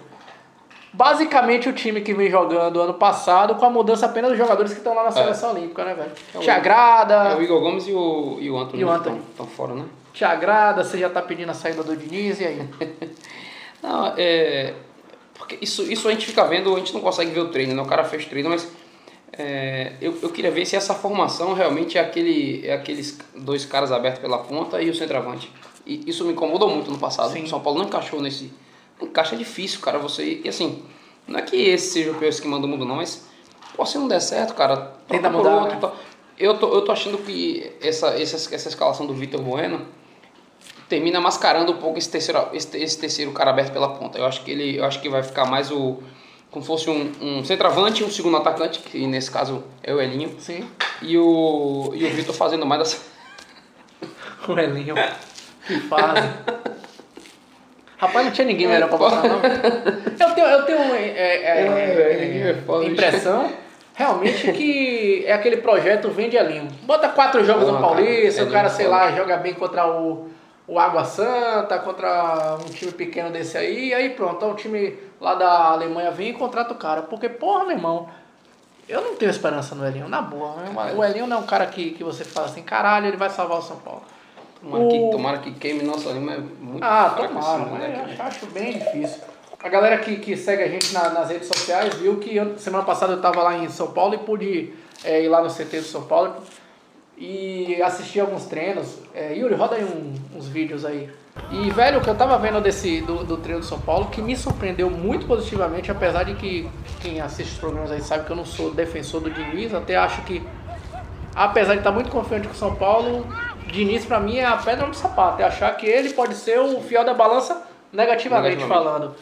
Basicamente 0.92 1.68
o 1.68 1.72
time 1.72 2.00
que 2.00 2.12
vem 2.12 2.30
jogando 2.30 2.80
ano 2.80 2.94
passado, 2.94 3.54
com 3.54 3.64
a 3.64 3.70
mudança 3.70 4.06
apenas 4.06 4.30
dos 4.30 4.38
jogadores 4.38 4.72
que 4.72 4.78
estão 4.78 4.94
lá 4.94 5.04
na 5.04 5.10
seleção 5.10 5.52
olímpica, 5.52 5.84
né, 5.84 5.94
velho? 5.94 6.12
É 6.34 6.38
Te 6.38 6.50
agrada, 6.50 7.14
É 7.30 7.36
o 7.36 7.42
Igor 7.42 7.60
Gomes 7.60 7.86
e 7.86 7.92
o, 7.92 8.38
e 8.40 8.50
o 8.50 8.58
Antônio. 8.58 8.80
E 8.80 8.84
o 8.84 8.90
Antony. 8.90 9.20
Estão 9.30 9.46
fora, 9.46 9.74
né? 9.74 9.84
te 10.18 10.24
agrada, 10.24 10.82
você 10.82 10.98
já 10.98 11.08
tá 11.08 11.22
pedindo 11.22 11.50
a 11.50 11.54
saída 11.54 11.84
do 11.84 11.96
Diniz, 11.96 12.40
e 12.40 12.44
aí? 12.44 12.68
Não, 13.80 14.12
é. 14.16 14.74
Porque 15.34 15.58
isso, 15.60 15.84
isso 15.90 16.08
a 16.08 16.10
gente 16.10 16.26
fica 16.26 16.44
vendo, 16.44 16.74
a 16.74 16.78
gente 16.78 16.92
não 16.92 17.00
consegue 17.00 17.30
ver 17.30 17.38
o 17.38 17.48
treino, 17.48 17.72
né? 17.72 17.80
O 17.80 17.86
cara 17.86 18.02
fez 18.02 18.26
treino, 18.26 18.50
mas. 18.50 18.68
É, 19.38 19.92
eu, 20.00 20.18
eu 20.20 20.30
queria 20.30 20.50
ver 20.50 20.66
se 20.66 20.74
essa 20.74 20.92
formação 20.94 21.54
realmente 21.54 21.96
é, 21.96 22.00
aquele, 22.00 22.66
é 22.66 22.72
aqueles 22.72 23.18
dois 23.36 23.64
caras 23.64 23.92
abertos 23.92 24.20
pela 24.20 24.38
ponta 24.38 24.82
e 24.82 24.90
o 24.90 24.94
centroavante. 24.94 25.50
E 25.86 26.02
isso 26.10 26.24
me 26.24 26.32
incomodou 26.32 26.68
muito 26.68 26.90
no 26.90 26.98
passado. 26.98 27.32
Sim. 27.32 27.44
O 27.44 27.48
São 27.48 27.60
Paulo 27.60 27.78
não 27.78 27.86
encaixou 27.86 28.20
nesse. 28.20 28.52
Encaixa 29.00 29.36
é 29.36 29.38
difícil, 29.38 29.80
cara. 29.80 29.96
Você. 30.00 30.40
E 30.44 30.48
assim, 30.48 30.82
não 31.26 31.38
é 31.38 31.42
que 31.42 31.56
esse 31.56 31.92
seja 31.92 32.10
o 32.10 32.14
pior 32.16 32.32
que 32.32 32.48
manda 32.48 32.66
o 32.66 32.68
mundo, 32.68 32.84
não, 32.84 32.96
mas. 32.96 33.28
Pô, 33.76 33.86
se 33.86 33.96
não 33.96 34.08
der 34.08 34.20
certo, 34.20 34.54
cara, 34.54 34.94
Tenta 35.06 35.30
mudar, 35.30 35.54
outro 35.54 35.70
né? 35.70 35.76
e 35.76 35.80
tal. 35.80 35.96
Eu 36.36 36.58
tô, 36.58 36.74
eu 36.74 36.82
tô 36.82 36.90
achando 36.90 37.18
que 37.18 37.72
essa, 37.80 38.08
essa, 38.20 38.54
essa 38.54 38.68
escalação 38.68 39.06
do 39.06 39.14
Vitor 39.14 39.40
Bueno 39.40 39.86
termina 40.88 41.20
mascarando 41.20 41.72
um 41.72 41.76
pouco 41.76 41.96
esse 41.96 42.10
terceiro, 42.10 42.48
esse, 42.52 42.76
esse 42.76 42.98
terceiro 42.98 43.30
cara 43.32 43.50
aberto 43.50 43.72
pela 43.72 43.90
ponta. 43.90 44.18
Eu 44.18 44.26
acho 44.26 44.42
que 44.42 44.50
ele, 44.50 44.78
eu 44.78 44.84
acho 44.84 45.00
que 45.00 45.08
vai 45.08 45.22
ficar 45.22 45.44
mais 45.44 45.70
o 45.70 45.98
como 46.50 46.64
fosse 46.64 46.88
um, 46.88 47.12
um 47.20 47.44
centroavante 47.44 48.02
e 48.02 48.06
um 48.06 48.10
segundo 48.10 48.36
atacante, 48.36 48.78
que 48.80 49.06
nesse 49.06 49.30
caso 49.30 49.62
é 49.82 49.92
o 49.92 50.00
Elinho, 50.00 50.34
Sim, 50.38 50.68
e 51.02 51.16
o, 51.18 51.92
e 51.94 52.04
o 52.04 52.10
Vitor 52.10 52.34
fazendo 52.34 52.64
mais 52.64 53.00
o 54.48 54.58
Elinho. 54.58 54.94
Que 55.66 55.80
fase. 55.80 56.22
Rapaz, 57.98 58.26
não 58.26 58.32
tinha 58.32 58.46
ninguém 58.46 58.68
melhor 58.68 58.88
pra 58.88 58.96
botar, 58.96 59.22
não. 59.24 59.40
Eu 60.18 60.34
tenho, 60.34 60.46
eu 60.46 60.62
tenho 60.64 60.78
é, 60.94 61.08
é, 61.08 61.16
É, 61.16 61.62
é, 61.62 62.50
é 62.50 62.52
bicho. 62.52 62.82
impressão, 62.92 63.52
realmente, 63.94 64.52
que 64.52 65.24
é 65.26 65.32
aquele 65.32 65.56
projeto 65.58 66.08
Vende 66.10 66.36
Elinho. 66.36 66.68
Bota 66.82 67.08
quatro 67.08 67.44
jogos 67.44 67.66
Não, 67.66 67.74
no 67.74 67.80
Paulista, 67.80 68.44
o 68.44 68.50
cara, 68.50 68.66
é 68.66 68.70
sei 68.70 68.86
lá, 68.86 69.10
joga 69.12 69.36
bem 69.36 69.54
contra 69.54 69.86
o, 69.86 70.28
o 70.68 70.78
Água 70.78 71.02
Santa, 71.04 71.78
contra 71.78 72.56
um 72.60 72.70
time 72.70 72.92
pequeno 72.92 73.30
desse 73.30 73.56
aí, 73.56 73.88
e 73.88 73.94
aí 73.94 74.10
pronto, 74.10 74.36
então 74.36 74.50
o 74.50 74.54
time 74.54 74.96
lá 75.20 75.34
da 75.34 75.70
Alemanha 75.72 76.10
vem 76.10 76.28
e 76.28 76.32
contrata 76.34 76.72
o 76.74 76.76
cara. 76.76 77.02
Porque, 77.02 77.26
porra, 77.28 77.64
meu 77.64 77.72
irmão, 77.76 78.08
eu 78.86 79.00
não 79.00 79.16
tenho 79.16 79.30
esperança 79.30 79.74
no 79.74 79.86
Elinho, 79.86 80.08
na 80.08 80.20
boa. 80.20 80.54
né? 80.56 80.92
O 80.94 81.02
Elinho 81.02 81.26
não 81.26 81.38
é 81.38 81.40
um 81.40 81.46
cara 81.46 81.64
que, 81.66 81.92
que 81.92 82.04
você 82.04 82.22
fala 82.22 82.46
assim, 82.46 82.62
caralho, 82.62 83.06
ele 83.06 83.16
vai 83.16 83.30
salvar 83.30 83.58
o 83.58 83.62
São 83.62 83.78
Paulo. 83.78 84.02
Tomara, 84.60 84.84
O- 84.84 84.88
que, 84.88 85.10
tomara 85.10 85.38
que 85.38 85.52
queime 85.52 85.82
nossa 85.84 86.10
língua 86.10 86.34
é 86.34 86.38
muito 86.38 86.84
Ah, 86.84 87.14
tomara, 87.16 87.58
moleque, 87.64 87.96
mas 87.98 88.08
né? 88.08 88.16
eu 88.18 88.24
acho 88.24 88.46
bem 88.46 88.72
difícil. 88.78 89.22
A 89.62 89.68
galera 89.68 89.98
que, 89.98 90.16
que 90.16 90.36
segue 90.36 90.62
a 90.62 90.68
gente 90.68 90.92
na- 90.92 91.08
nas 91.10 91.30
redes 91.30 91.48
sociais 91.48 91.94
viu 91.94 92.18
que 92.18 92.36
eu- 92.36 92.58
semana 92.58 92.84
passada 92.84 93.12
eu 93.14 93.16
estava 93.16 93.42
lá 93.42 93.56
em 93.56 93.68
São 93.68 93.90
Paulo 93.92 94.14
e 94.14 94.18
pude 94.18 94.72
é, 95.04 95.22
ir 95.22 95.28
lá 95.28 95.40
no 95.40 95.48
CT 95.48 95.78
do 95.80 95.86
São 95.86 96.02
Paulo 96.02 96.34
e 97.18 97.82
assisti 97.82 98.20
alguns 98.20 98.46
treinos. 98.46 98.98
É, 99.14 99.34
Yuri, 99.34 99.54
roda 99.54 99.76
aí 99.76 99.84
um- 99.84 100.14
uns 100.36 100.46
vídeos 100.48 100.84
aí. 100.84 101.10
E, 101.50 101.70
velho, 101.70 101.98
o 101.98 102.00
que 102.02 102.08
eu 102.10 102.14
tava 102.16 102.36
vendo 102.38 102.60
desse, 102.60 103.00
do, 103.02 103.22
do 103.24 103.36
treino 103.36 103.60
do 103.60 103.66
São 103.66 103.80
Paulo, 103.80 104.06
que 104.06 104.20
me 104.20 104.36
surpreendeu 104.36 104.90
muito 104.90 105.26
positivamente, 105.26 105.90
apesar 105.90 106.24
de 106.24 106.34
que 106.34 106.68
quem 107.00 107.20
assiste 107.20 107.52
os 107.52 107.58
programas 107.58 107.90
aí 107.92 108.00
sabe 108.00 108.24
que 108.24 108.30
eu 108.32 108.36
não 108.36 108.44
sou 108.44 108.72
defensor 108.72 109.20
do 109.20 109.30
Diniz, 109.30 109.72
até 109.72 109.96
acho 109.96 110.22
que, 110.22 110.42
apesar 111.34 111.74
de 111.74 111.78
estar 111.80 111.92
muito 111.92 112.10
confiante 112.10 112.48
com 112.48 112.54
o 112.54 112.56
São 112.56 112.74
Paulo, 112.74 113.26
Diniz 113.72 114.04
pra 114.04 114.18
mim 114.18 114.38
é 114.38 114.44
a 114.46 114.56
pedra 114.56 114.86
no 114.86 114.94
sapato, 114.94 115.40
é 115.42 115.44
achar 115.44 115.76
que 115.76 115.86
ele 115.86 116.10
pode 116.10 116.34
ser 116.34 116.58
o 116.58 116.80
fiel 116.80 117.04
da 117.04 117.14
balança 117.14 117.62
negativamente, 117.92 118.56
Negativamente. 118.56 118.68
falando. 118.68 119.14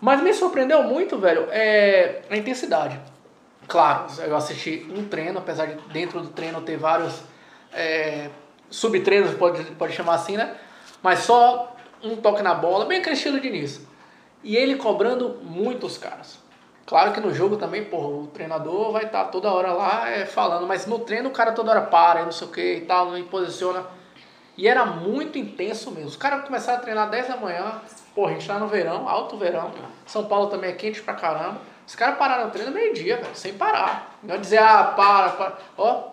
Mas 0.00 0.22
me 0.22 0.32
surpreendeu 0.32 0.82
muito, 0.82 1.18
velho, 1.18 1.46
é 1.50 2.20
a 2.30 2.36
intensidade. 2.36 2.98
Claro, 3.70 4.06
eu 4.18 4.34
assisti 4.34 4.84
um 4.90 5.06
treino, 5.06 5.38
apesar 5.38 5.66
de 5.66 5.74
dentro 5.92 6.20
do 6.20 6.30
treino 6.30 6.60
ter 6.60 6.76
vários 6.76 7.22
é, 7.72 8.28
subtreinos, 8.68 9.32
pode, 9.34 9.62
pode 9.76 9.92
chamar 9.92 10.14
assim, 10.14 10.36
né? 10.36 10.56
Mas 11.00 11.20
só 11.20 11.76
um 12.02 12.16
toque 12.16 12.42
na 12.42 12.52
bola, 12.52 12.84
bem 12.86 12.98
aquele 12.98 13.14
estilo 13.14 13.38
de 13.38 13.46
início. 13.46 13.86
E 14.42 14.56
ele 14.56 14.74
cobrando 14.74 15.38
muitos 15.44 15.96
caras. 15.96 16.40
Claro 16.84 17.12
que 17.12 17.20
no 17.20 17.32
jogo 17.32 17.56
também, 17.58 17.84
porra, 17.84 18.08
o 18.08 18.26
treinador 18.26 18.90
vai 18.90 19.04
estar 19.04 19.26
toda 19.26 19.52
hora 19.52 19.72
lá 19.72 20.10
é, 20.10 20.26
falando, 20.26 20.66
mas 20.66 20.86
no 20.86 20.98
treino 20.98 21.28
o 21.28 21.32
cara 21.32 21.52
toda 21.52 21.70
hora 21.70 21.82
para, 21.82 22.24
não 22.24 22.32
sei 22.32 22.48
o 22.48 22.50
que 22.50 22.74
e 22.74 22.80
tal, 22.80 23.12
não 23.12 23.22
posiciona. 23.22 23.86
E 24.56 24.66
era 24.66 24.84
muito 24.84 25.38
intenso 25.38 25.92
mesmo. 25.92 26.08
Os 26.08 26.16
caras 26.16 26.44
começaram 26.44 26.80
a 26.80 26.82
treinar 26.82 27.08
10 27.08 27.28
da 27.28 27.36
manhã, 27.36 27.80
porra, 28.16 28.32
a 28.32 28.34
gente 28.34 28.48
tá 28.48 28.58
no 28.58 28.66
verão, 28.66 29.08
alto 29.08 29.36
verão. 29.36 29.70
São 30.06 30.24
Paulo 30.24 30.48
também 30.48 30.70
é 30.70 30.72
quente 30.72 31.00
pra 31.00 31.14
caramba. 31.14 31.70
Os 31.90 31.96
caras 31.96 32.18
pararam 32.18 32.46
o 32.46 32.50
treino 32.52 32.70
meio-dia, 32.70 33.16
velho, 33.16 33.34
sem 33.34 33.54
parar. 33.54 34.16
Não 34.22 34.36
é 34.36 34.38
dizer, 34.38 34.58
ah, 34.58 34.84
para, 34.96 35.30
para. 35.30 35.58
Ó, 35.76 36.10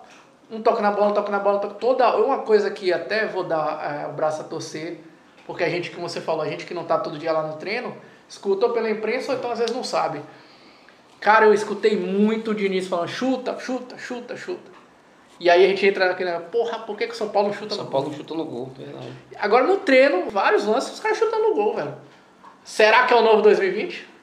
um 0.49 0.59
toque 0.59 0.81
na 0.81 0.89
bola, 0.89 1.11
um 1.11 1.13
toque 1.13 1.29
na 1.29 1.37
bola, 1.37 1.57
um 1.57 1.59
toque. 1.59 1.79
Toda. 1.79 2.17
Uma 2.17 2.39
coisa 2.39 2.71
que 2.71 2.91
até 2.91 3.27
vou 3.27 3.43
dar 3.43 4.03
é, 4.03 4.07
o 4.07 4.13
braço 4.13 4.41
a 4.41 4.43
torcer, 4.43 4.99
porque 5.45 5.63
a 5.63 5.69
gente, 5.69 5.91
como 5.91 6.09
você 6.09 6.19
falou, 6.19 6.41
a 6.41 6.49
gente 6.49 6.65
que 6.65 6.73
não 6.73 6.83
tá 6.83 6.97
todo 6.97 7.19
dia 7.19 7.31
lá 7.31 7.43
no 7.43 7.57
treino, 7.57 7.95
escutou 8.27 8.71
pela 8.71 8.89
imprensa 8.89 9.31
ou 9.31 9.37
então 9.37 9.51
às 9.51 9.59
vezes 9.59 9.75
não 9.75 9.83
sabe. 9.83 10.19
Cara, 11.19 11.45
eu 11.45 11.53
escutei 11.53 11.95
muito 11.95 12.49
o 12.49 12.55
Diniz 12.55 12.87
falando 12.87 13.09
chuta, 13.09 13.55
chuta, 13.59 13.99
chuta, 13.99 14.35
chuta. 14.35 14.71
E 15.39 15.47
aí 15.47 15.63
a 15.63 15.67
gente 15.67 15.85
entra 15.85 16.07
naquele, 16.07 16.31
porra, 16.39 16.79
por 16.79 16.97
que, 16.97 17.05
que 17.05 17.13
o 17.13 17.15
São 17.15 17.29
Paulo 17.29 17.49
não 17.49 17.55
chuta 17.55 17.75
São 17.75 17.85
no 17.85 17.91
Paulo 17.91 18.11
chutou 18.11 18.35
no 18.35 18.45
gol, 18.45 18.71
verdade. 18.75 19.13
Agora 19.37 19.67
no 19.67 19.77
treino, 19.77 20.27
vários 20.31 20.65
lances, 20.65 20.93
os 20.93 20.99
caras 20.99 21.19
chutando 21.19 21.49
no 21.49 21.53
gol, 21.53 21.75
velho. 21.75 21.93
Será 22.63 23.05
que 23.05 23.13
é 23.13 23.15
o 23.15 23.21
novo 23.21 23.43
2020? 23.43 24.16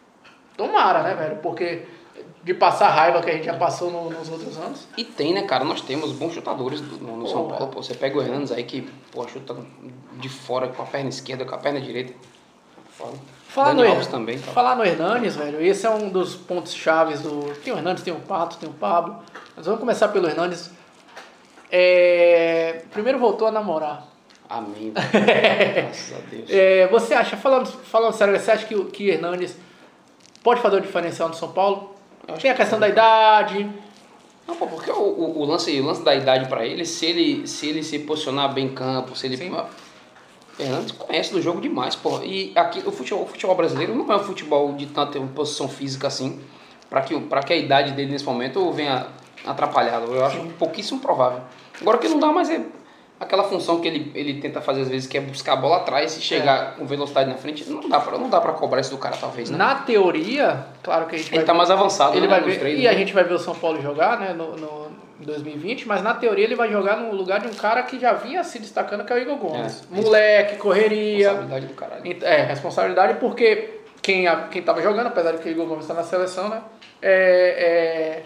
Tomara, 0.56 1.02
né, 1.02 1.14
velho? 1.14 1.37
Porque 1.37 1.82
de 2.42 2.52
passar 2.52 2.90
raiva 2.90 3.23
que 3.23 3.30
a 3.30 3.32
gente 3.34 3.46
já 3.46 3.54
passou 3.54 3.90
no- 3.90 4.11
nos 4.11 4.28
outros 4.28 4.56
anos. 4.58 4.87
E 4.99 5.02
tem, 5.04 5.32
né, 5.32 5.42
cara? 5.42 5.64
Nós 5.64 5.80
temos 5.80 6.12
bons 6.12 6.34
chutadores 6.34 6.80
do- 6.80 6.99
no, 6.99 7.16
no 7.16 7.26
São 7.26 7.49
Paulo. 7.49 7.68
Pô, 7.68 7.82
você 7.82 7.94
pega 7.94 8.18
o 8.18 8.23
Hernandes 8.23 8.52
aí 8.52 8.64
que, 8.64 8.82
pô, 9.11 9.26
chuta 9.26 9.56
de 10.12 10.28
fora 10.28 10.68
com 10.68 10.82
a 10.82 10.87
perna 10.87 11.08
esquerda, 11.08 11.44
com 11.44 11.54
a 11.54 11.58
perna 11.58 11.80
direita. 11.80 12.12
Foda. 12.90 13.16
Falar 13.49 13.68
Dani 13.68 13.82
no, 13.84 13.88
Alves 13.88 14.06
também, 14.08 14.38
tá? 14.38 14.52
falar 14.52 14.76
no 14.76 14.84
Hernanes, 14.84 15.37
velho, 15.37 15.61
esse 15.64 15.87
é 15.87 15.90
um 15.90 16.08
dos 16.08 16.34
pontos 16.34 16.75
chaves 16.75 17.20
do. 17.20 17.52
Tem 17.64 17.73
o 17.73 17.76
Hernanes, 17.76 18.02
tem 18.02 18.12
o 18.12 18.20
Pato, 18.20 18.56
tem 18.58 18.68
o 18.68 18.73
Pablo. 18.73 19.16
Mas 19.56 19.64
vamos 19.66 19.80
começar 19.80 20.08
pelo 20.08 20.26
Hernanes. 20.28 20.70
É... 21.70 22.82
Primeiro 22.92 23.18
voltou 23.18 23.49
a 23.49 23.50
namorar. 23.50 24.06
Amém. 24.49 24.92
Graças 24.94 26.14
a 26.16 26.20
Deus. 26.30 26.50
É, 26.50 26.87
você 26.88 27.14
acha, 27.14 27.37
falando, 27.37 27.66
falando 27.66 28.12
sério, 28.12 28.38
você 28.38 28.50
acha 28.50 28.66
que 28.66 28.75
o 28.75 28.84
que 28.87 29.08
Hernanes 29.11 29.56
pode 30.44 30.60
fazer 30.60 30.76
o 30.76 30.80
diferencial 30.80 31.28
no 31.28 31.34
São 31.34 31.50
Paulo? 31.50 31.90
Tem 32.40 32.50
a 32.50 32.54
que- 32.54 32.60
questão 32.60 32.78
da 32.78 32.88
idade. 32.88 33.68
Não, 34.46 34.54
pô, 34.54 34.66
porque 34.66 34.90
o, 34.90 34.94
o, 34.94 35.40
o 35.40 35.44
lance, 35.44 35.80
o 35.80 35.84
lance 35.84 36.02
da 36.04 36.14
idade 36.14 36.48
pra 36.48 36.64
ele, 36.64 36.84
se 36.84 37.06
ele 37.06 37.46
se 37.48 37.66
ele 37.66 37.82
se 37.82 37.98
posicionar 38.00 38.52
bem 38.54 38.66
em 38.66 38.74
campo, 38.74 39.16
se 39.16 39.26
ele. 39.26 39.36
Sim. 39.36 39.50
Fernandes 40.56 40.92
conhece 40.92 41.32
do 41.32 41.42
jogo 41.42 41.60
demais, 41.60 41.96
pô. 41.96 42.20
E 42.22 42.52
aqui 42.54 42.80
o 42.86 42.92
futebol, 42.92 43.24
o 43.24 43.26
futebol 43.26 43.56
brasileiro 43.56 43.92
não 43.94 44.10
é 44.12 44.16
um 44.16 44.20
futebol 44.22 44.72
de 44.74 44.86
tanta 44.86 45.18
posição 45.34 45.68
física 45.68 46.06
assim, 46.06 46.38
pra 46.88 47.00
que, 47.02 47.18
pra 47.22 47.42
que 47.42 47.52
a 47.52 47.56
idade 47.56 47.90
dele 47.92 48.12
nesse 48.12 48.24
momento 48.24 48.70
venha 48.70 49.08
atrapalhado. 49.44 50.14
Eu 50.14 50.24
acho 50.24 50.38
pouquíssimo 50.58 51.00
provável. 51.00 51.40
Agora 51.80 51.98
que 51.98 52.06
não 52.08 52.20
dá 52.20 52.28
mais 52.28 52.48
é 52.50 52.60
aquela 53.18 53.44
função 53.44 53.80
que 53.80 53.88
ele, 53.88 54.12
ele 54.14 54.40
tenta 54.40 54.61
fazer 54.61 54.83
às 54.83 54.88
vezes, 54.88 55.06
que 55.09 55.16
é 55.16 55.21
buscar 55.21 55.54
a 55.54 55.56
bola 55.56 55.76
atrás 55.78 56.16
e 56.16 56.21
chegar 56.21 56.76
com 56.76 56.85
velocidade 56.87 57.30
na 57.30 57.37
frente. 57.37 57.64
Não 57.71 57.88
dá 57.88 58.00
pra, 58.00 58.18
não 58.18 58.28
dá 58.28 58.40
pra 58.40 58.52
cobrar 58.52 58.80
isso 58.80 58.90
do 58.90 58.99
cara, 58.99 59.16
talvez, 59.16 59.50
né? 59.50 59.56
Na 59.56 59.76
teoria, 59.76 60.66
claro 60.83 61.06
que 61.06 61.14
a 61.14 61.18
gente 61.18 61.28
Ele 61.28 61.37
vai 61.38 61.44
tá 61.47 61.54
mais 61.54 61.71
avançado, 61.71 62.16
ele 62.16 62.26
né, 62.26 62.35
vai 62.35 62.40
nos 62.40 62.52
ver, 62.54 62.59
treinos, 62.59 62.83
e 62.83 62.88
a 62.88 62.92
né? 62.92 62.99
gente 62.99 63.12
vai 63.14 63.25
ver 63.25 63.35
o 63.35 63.38
São 63.38 63.54
Paulo 63.54 63.80
jogar, 63.80 64.18
né, 64.18 64.33
no, 64.33 64.56
no 64.56 64.85
em 65.21 65.25
2020, 65.25 65.87
mas 65.87 66.02
na 66.02 66.12
teoria 66.12 66.44
ele 66.44 66.56
vai 66.56 66.68
jogar 66.71 66.97
no 66.97 67.12
lugar 67.14 67.38
de 67.40 67.47
um 67.47 67.54
cara 67.54 67.83
que 67.85 68.00
já 68.00 68.12
vinha 68.14 68.42
se 68.42 68.59
destacando, 68.59 69.04
que 69.04 69.12
é 69.12 69.16
o 69.16 69.18
Igor 69.21 69.37
Gomes. 69.37 69.85
É. 69.90 70.00
Moleque, 70.02 70.56
correria. 70.56 71.28
Responsabilidade 71.30 71.66
do 71.66 71.75
caralho. 71.75 72.16
É, 72.25 72.42
responsabilidade 72.42 73.14
porque 73.21 73.78
quem, 74.02 74.26
a- 74.26 74.49
quem 74.50 74.61
tava 74.61 74.83
jogando, 74.83 75.06
apesar 75.06 75.33
de 75.33 75.38
que 75.38 75.49
o 75.49 75.52
Igor 75.52 75.66
Gomes 75.66 75.85
está 75.85 75.94
na 75.94 76.02
seleção, 76.02 76.49
né, 76.49 76.61
é, 77.00 77.12
é, 78.21 78.23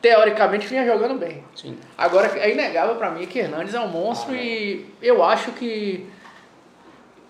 teoricamente 0.00 0.66
vinha 0.66 0.84
jogando 0.84 1.18
bem. 1.18 1.42
Sim. 1.54 1.76
Agora, 1.96 2.30
é 2.38 2.50
inegável 2.52 2.96
pra 2.96 3.10
mim 3.10 3.26
que 3.26 3.38
Hernandes 3.38 3.74
é 3.74 3.80
um 3.80 3.88
monstro 3.88 4.32
Ah, 4.32 4.36
e 4.36 4.86
eu 5.02 5.22
acho 5.22 5.52
que. 5.52 6.08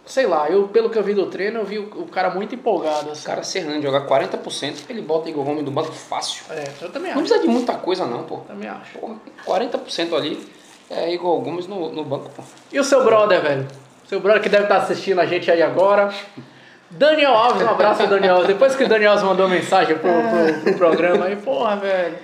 Sei 0.04 0.24
lá, 0.24 0.48
eu, 0.48 0.68
pelo 0.68 0.88
que 0.88 0.96
eu 0.96 1.02
vi 1.02 1.14
do 1.14 1.26
treino, 1.26 1.58
eu 1.58 1.64
vi 1.64 1.80
o, 1.80 1.82
o 2.02 2.06
cara 2.06 2.30
muito 2.30 2.54
empolgado. 2.54 3.10
Assim. 3.10 3.26
Cara 3.26 3.42
se 3.42 3.58
Hernandes 3.58 3.82
jogar 3.82 4.06
40%, 4.06 4.84
ele 4.88 5.02
bota 5.02 5.28
Igor 5.28 5.44
Gomes 5.44 5.64
do 5.64 5.70
banco 5.72 5.90
fácil. 5.90 6.44
É, 6.50 6.64
eu 6.80 6.90
também 6.92 7.12
Não 7.12 7.20
acho. 7.22 7.28
precisa 7.28 7.40
de 7.40 7.48
muita 7.48 7.74
coisa 7.74 8.06
não, 8.06 8.22
pô. 8.22 8.36
Também 8.38 8.68
acho. 8.68 8.98
Porra, 8.98 9.16
40% 9.44 10.16
ali 10.16 10.48
é 10.88 11.12
Igor 11.12 11.40
Gomes 11.40 11.66
no, 11.66 11.90
no 11.90 12.04
banco, 12.04 12.30
pô. 12.30 12.42
E 12.72 12.78
o 12.78 12.84
seu 12.84 13.02
brother, 13.02 13.42
velho? 13.42 13.66
Seu 14.06 14.20
brother 14.20 14.40
que 14.40 14.48
deve 14.48 14.64
estar 14.64 14.76
assistindo 14.76 15.20
a 15.20 15.26
gente 15.26 15.50
aí 15.50 15.60
agora. 15.60 16.14
Daniel 16.88 17.32
Alves, 17.34 17.62
um 17.62 17.70
abraço, 17.70 18.06
Daniel 18.06 18.34
Alves. 18.36 18.46
Depois 18.46 18.76
que 18.76 18.84
o 18.84 18.88
Daniel 18.88 19.10
Alves 19.10 19.26
mandou 19.26 19.48
mensagem 19.48 19.98
pro, 19.98 20.08
pro, 20.08 20.62
pro 20.62 20.74
programa 20.78 21.24
aí, 21.24 21.34
porra, 21.34 21.74
velho. 21.74 22.16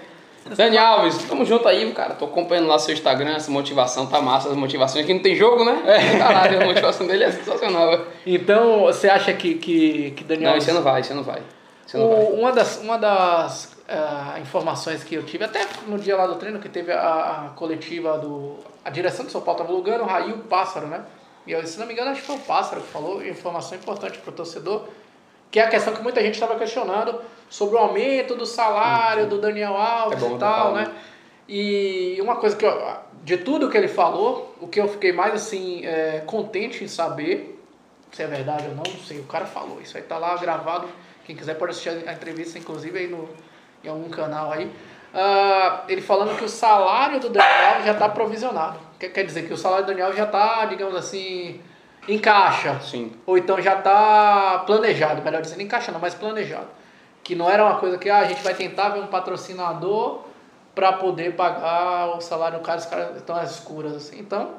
Dani 0.56 0.76
Alves, 0.76 1.18
tamo 1.24 1.44
junto 1.44 1.66
aí, 1.68 1.90
cara. 1.92 2.14
Tô 2.14 2.24
acompanhando 2.26 2.66
lá 2.68 2.78
seu 2.78 2.92
Instagram, 2.92 3.36
essa 3.36 3.50
motivação 3.50 4.06
tá 4.06 4.20
massa, 4.20 4.48
as 4.48 4.56
motivações 4.56 5.06
que 5.06 5.14
não 5.14 5.22
tem 5.22 5.34
jogo, 5.36 5.64
né? 5.64 5.82
É, 5.86 6.16
caralho, 6.18 6.62
a 6.62 6.64
motivação 6.66 7.06
dele 7.06 7.24
é 7.24 7.30
sensacional. 7.30 8.06
Então, 8.26 8.80
você 8.82 9.08
acha 9.08 9.32
que, 9.32 9.54
que, 9.54 10.10
que 10.12 10.24
Daniel 10.24 10.52
Não, 10.54 10.60
você 10.60 10.72
não 10.72 10.82
vai, 10.82 11.02
você 11.02 11.14
não 11.14 11.22
vai. 11.22 11.42
Você 11.86 11.96
não 11.96 12.08
vai. 12.08 12.18
O- 12.18 12.40
uma 12.40 12.52
das, 12.52 12.78
uma 12.78 12.98
das 12.98 13.76
ah, 13.88 14.36
informações 14.40 15.04
que 15.04 15.14
eu 15.14 15.22
tive, 15.22 15.44
até 15.44 15.66
no 15.86 15.98
dia 15.98 16.16
lá 16.16 16.26
do 16.26 16.34
treino, 16.36 16.58
que 16.58 16.68
teve 16.68 16.92
a, 16.92 17.46
a 17.46 17.48
coletiva 17.56 18.18
do. 18.18 18.56
A 18.84 18.90
direção 18.90 19.24
do 19.24 19.30
São 19.30 19.40
Paulo 19.40 19.60
estava 19.60 19.72
alugando, 19.72 20.02
o 20.02 20.06
Raí 20.06 20.32
o 20.32 20.38
Pássaro, 20.38 20.86
né? 20.86 21.02
E 21.46 21.52
eu, 21.52 21.64
se 21.66 21.78
não 21.78 21.86
me 21.86 21.92
engano, 21.92 22.10
acho 22.10 22.20
que 22.20 22.26
foi 22.26 22.36
o 22.36 22.40
Pássaro 22.40 22.80
que 22.80 22.88
falou, 22.88 23.24
informação 23.24 23.76
importante 23.76 24.18
para 24.18 24.30
o 24.30 24.32
torcedor, 24.32 24.84
que 25.52 25.60
é 25.60 25.64
a 25.64 25.68
questão 25.68 25.94
que 25.94 26.02
muita 26.02 26.20
gente 26.22 26.34
estava 26.34 26.56
questionando 26.56 27.20
sobre 27.48 27.76
o 27.76 27.78
aumento 27.78 28.34
do 28.34 28.46
salário 28.46 29.26
do 29.26 29.38
Daniel 29.38 29.76
Alves 29.76 30.22
É 30.22 30.26
e 30.26 30.38
tal, 30.38 30.72
né? 30.72 30.90
E 31.46 32.18
uma 32.22 32.36
coisa 32.36 32.56
que 32.56 32.64
eu, 32.64 32.96
de 33.22 33.36
tudo 33.36 33.68
que 33.68 33.76
ele 33.76 33.86
falou, 33.86 34.56
o 34.58 34.66
que 34.66 34.80
eu 34.80 34.88
fiquei 34.88 35.12
mais 35.12 35.34
assim 35.34 35.84
é, 35.84 36.22
contente 36.26 36.82
em 36.82 36.88
saber 36.88 37.62
se 38.10 38.22
é 38.22 38.26
verdade 38.26 38.68
ou 38.68 38.74
não, 38.74 38.82
não 38.82 39.00
sei. 39.00 39.18
O 39.18 39.24
cara 39.24 39.44
falou, 39.44 39.80
isso 39.80 39.96
aí 39.96 40.02
tá 40.02 40.16
lá 40.18 40.36
gravado. 40.36 40.88
Quem 41.24 41.36
quiser 41.36 41.54
pode 41.54 41.72
assistir 41.72 41.90
a 42.06 42.12
entrevista, 42.12 42.58
inclusive 42.58 42.98
aí 42.98 43.08
no, 43.08 43.28
em 43.84 43.88
algum 43.88 44.08
canal 44.08 44.52
aí. 44.52 44.70
Ah, 45.14 45.84
ele 45.88 46.00
falando 46.00 46.36
que 46.36 46.44
o 46.44 46.48
salário 46.48 47.20
do 47.20 47.28
Daniel 47.28 47.68
Alves 47.68 47.84
já 47.86 47.92
está 47.92 48.08
provisionado. 48.08 48.78
Quer, 48.98 49.10
quer 49.10 49.24
dizer 49.24 49.46
que 49.46 49.52
o 49.52 49.56
salário 49.56 49.84
do 49.84 49.88
Daniel 49.88 50.14
já 50.14 50.24
está, 50.24 50.64
digamos 50.66 50.94
assim, 50.94 51.60
em 52.08 52.18
caixa. 52.18 52.78
Sim. 52.80 53.12
Ou 53.26 53.38
então 53.38 53.60
já 53.60 53.78
está 53.78 54.62
planejado, 54.66 55.22
melhor 55.22 55.40
dizendo, 55.42 55.60
em 55.62 55.68
caixa 55.68 55.92
não, 55.92 56.00
mas 56.00 56.14
planejado. 56.14 56.68
Que 57.22 57.34
não 57.34 57.48
era 57.48 57.64
uma 57.64 57.76
coisa 57.78 57.98
que 57.98 58.10
ah, 58.10 58.18
a 58.18 58.24
gente 58.24 58.42
vai 58.42 58.54
tentar 58.54 58.88
ver 58.90 59.00
um 59.00 59.06
patrocinador 59.06 60.20
para 60.74 60.92
poder 60.94 61.34
pagar 61.36 62.16
o 62.16 62.20
salário 62.20 62.58
do 62.58 62.64
cara, 62.64 62.78
os 62.78 62.86
caras 62.86 63.16
estão 63.16 63.36
às 63.36 63.50
escuras 63.52 63.94
assim. 63.94 64.18
Então, 64.18 64.50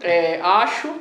é, 0.00 0.40
acho, 0.40 0.92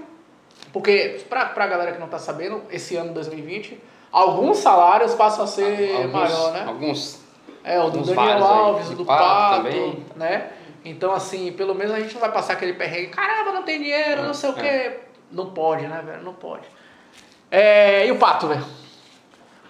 porque 0.73 1.21
pra, 1.29 1.45
pra 1.45 1.65
galera 1.67 1.91
que 1.93 1.99
não 1.99 2.07
tá 2.07 2.19
sabendo, 2.19 2.61
esse 2.69 2.95
ano 2.95 3.13
2020, 3.13 3.81
alguns 4.11 4.57
salários 4.57 5.13
passam 5.15 5.45
a 5.45 5.47
ser 5.47 5.91
Alguns- 5.95 6.11
maior, 6.11 6.51
né? 6.53 6.63
Alguns. 6.67 7.21
É, 7.63 7.79
o 7.81 7.89
do 7.89 8.01
Daniel 8.03 8.43
Alves, 8.45 8.89
o 8.91 8.95
do 8.95 9.05
Pato 9.05 9.23
Pato, 9.23 9.55
também. 9.63 10.05
né? 10.15 10.51
Então, 10.85 11.11
assim, 11.11 11.51
pelo 11.51 11.73
menos 11.75 11.93
a 11.93 11.99
gente 11.99 12.13
não 12.13 12.21
vai 12.21 12.31
passar 12.31 12.53
aquele 12.53 12.73
perrengue, 12.73 13.07
caramba, 13.07 13.51
não 13.51 13.63
tem 13.63 13.79
dinheiro, 13.81 14.23
não 14.23 14.33
sei 14.33 14.49
o 14.51 14.59
É. 14.59 14.61
quê. 14.61 14.99
Não 15.31 15.47
pode, 15.47 15.87
né, 15.87 16.01
velho? 16.05 16.23
Não 16.23 16.33
pode. 16.33 16.63
É, 17.51 18.07
e 18.07 18.11
o 18.11 18.17
Pato, 18.17 18.47
velho? 18.47 18.65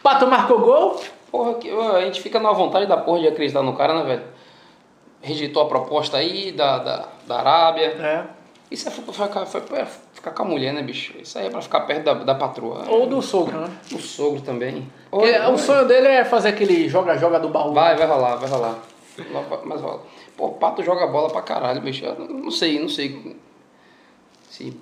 Pato 0.01 0.27
marcou 0.27 0.59
gol? 0.59 1.01
Porra, 1.31 1.55
que, 1.55 1.69
a 1.69 2.01
gente 2.01 2.21
fica 2.21 2.39
na 2.39 2.51
vontade 2.51 2.85
da 2.85 2.97
porra 2.97 3.19
de 3.19 3.27
acreditar 3.27 3.61
no 3.61 3.75
cara, 3.75 3.93
né, 3.95 4.03
velho? 4.03 4.23
Rejeitou 5.21 5.63
a 5.63 5.67
proposta 5.67 6.17
aí 6.17 6.51
da, 6.51 6.77
da, 6.77 7.05
da 7.27 7.39
Arábia. 7.39 7.85
É. 7.85 8.25
Isso 8.69 8.87
é 8.87 8.91
pra 8.91 9.13
ficar, 9.13 9.45
foi 9.45 9.61
pra 9.61 9.85
ficar 9.85 10.31
com 10.31 10.43
a 10.43 10.45
mulher, 10.45 10.73
né, 10.73 10.81
bicho? 10.81 11.13
Isso 11.17 11.37
aí 11.39 11.47
é 11.47 11.49
pra 11.49 11.61
ficar 11.61 11.81
perto 11.81 12.03
da, 12.03 12.13
da 12.13 12.35
patroa. 12.35 12.83
Ou 12.89 13.07
do 13.07 13.21
sogro, 13.21 13.59
né? 13.59 13.69
O 13.93 13.99
sogro 13.99 14.41
também. 14.41 14.89
O 15.11 15.57
sonho 15.57 15.87
dele 15.87 16.07
é 16.07 16.25
fazer 16.25 16.49
aquele 16.49 16.87
joga-joga 16.87 17.39
do 17.39 17.49
baú. 17.49 17.73
Vai, 17.73 17.95
vai 17.95 18.07
rolar, 18.07 18.35
vai 18.35 18.49
rolar. 18.49 18.79
Mais 19.65 19.81
rola. 19.81 20.03
Pô, 20.35 20.47
o 20.47 20.53
Pato 20.53 20.83
joga 20.83 21.07
bola 21.07 21.29
pra 21.29 21.41
caralho, 21.41 21.81
bicho. 21.81 22.05
Eu 22.05 22.27
não 22.27 22.51
sei, 22.51 22.79
não 22.79 22.89
sei 22.89 23.37
se 24.49 24.77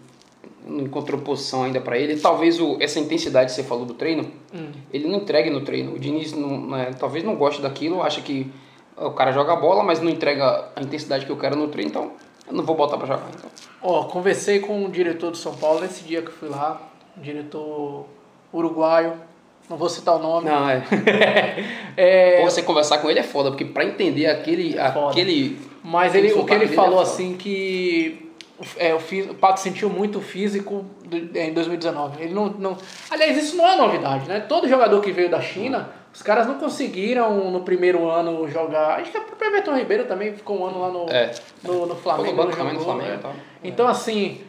não 0.67 0.85
encontrou 0.85 1.19
posição 1.21 1.63
ainda 1.63 1.79
pra 1.79 1.97
ele. 1.97 2.17
Talvez 2.19 2.59
o, 2.59 2.77
essa 2.79 2.99
intensidade 2.99 3.47
que 3.49 3.55
você 3.55 3.63
falou 3.63 3.85
do 3.85 3.93
treino, 3.93 4.31
Hum. 4.53 4.71
ele 4.91 5.07
não 5.07 5.19
entregue 5.19 5.49
no 5.49 5.61
treino. 5.61 5.93
O 5.93 5.99
Diniz 5.99 6.33
não, 6.33 6.67
né, 6.67 6.91
talvez 6.99 7.23
não 7.23 7.35
goste 7.35 7.61
daquilo, 7.61 8.01
acha 8.01 8.21
que 8.21 8.51
o 8.97 9.11
cara 9.11 9.31
joga 9.31 9.55
bola, 9.55 9.83
mas 9.83 10.01
não 10.01 10.09
entrega 10.09 10.69
a 10.75 10.81
intensidade 10.81 11.25
que 11.25 11.31
eu 11.31 11.37
quero 11.37 11.55
no 11.55 11.67
treino, 11.67 11.89
então 11.89 12.11
eu 12.47 12.53
não 12.53 12.63
vou 12.63 12.75
botar 12.75 12.97
pra 12.97 13.05
jogar. 13.05 13.29
Então. 13.37 13.49
Ó, 13.81 14.03
conversei 14.05 14.59
com 14.59 14.85
o 14.85 14.89
diretor 14.89 15.31
do 15.31 15.37
São 15.37 15.53
Paulo 15.55 15.81
nesse 15.81 16.03
dia 16.03 16.21
que 16.21 16.29
eu 16.29 16.33
fui 16.33 16.49
lá, 16.49 16.81
um 17.17 17.21
diretor 17.21 18.05
uruguaio, 18.53 19.13
não 19.69 19.77
vou 19.77 19.89
citar 19.89 20.15
o 20.15 20.19
nome. 20.19 20.49
Não, 20.49 20.69
é. 20.69 20.83
É, 21.97 22.41
Pô, 22.41 22.49
você 22.49 22.61
conversar 22.61 22.97
com 22.97 23.09
ele 23.09 23.19
é 23.19 23.23
foda, 23.23 23.51
porque 23.51 23.63
pra 23.63 23.85
entender 23.85 24.25
aquele. 24.27 24.73
Foda. 24.73 25.11
aquele 25.11 25.57
mas 25.81 26.13
ele, 26.13 26.33
o 26.33 26.43
que 26.43 26.53
ele 26.53 26.65
dele 26.65 26.75
falou 26.75 26.99
é 26.99 27.03
assim 27.03 27.37
que 27.37 28.24
é, 28.77 28.93
o, 28.93 28.97
o 29.31 29.35
Pato 29.35 29.59
sentiu 29.59 29.89
muito 29.89 30.21
físico 30.21 30.85
do- 31.05 31.37
em 31.37 31.53
2019. 31.53 32.23
Ele 32.23 32.33
não, 32.33 32.47
não, 32.47 32.77
aliás, 33.09 33.37
isso 33.37 33.55
não 33.57 33.67
é 33.67 33.75
novidade, 33.75 34.27
né? 34.27 34.39
Todo 34.39 34.67
jogador 34.67 35.01
que 35.01 35.11
veio 35.11 35.29
da 35.29 35.41
China, 35.41 35.89
os 36.13 36.21
caras 36.21 36.47
não 36.47 36.55
conseguiram 36.55 37.51
no 37.51 37.61
primeiro 37.61 38.09
ano 38.09 38.47
jogar. 38.49 38.99
Acho 38.99 39.11
que 39.11 39.17
o 39.17 39.21
próprio 39.21 39.49
Everton 39.49 39.75
Ribeiro 39.75 40.05
também 40.05 40.33
ficou 40.33 40.59
um 40.61 40.65
ano 40.65 40.79
lá 40.81 40.89
no, 40.89 41.09
É. 41.09 41.31
no, 41.63 41.85
no 41.85 41.95
Flamengo. 41.95 42.27
Foi 42.27 42.35
no 42.35 42.43
banco 42.43 42.57
jogou, 42.57 42.83
Flamengo 42.85 43.09
né? 43.09 43.15
e 43.19 43.21
tal. 43.21 43.33
Então, 43.63 43.87
assim, 43.87 44.41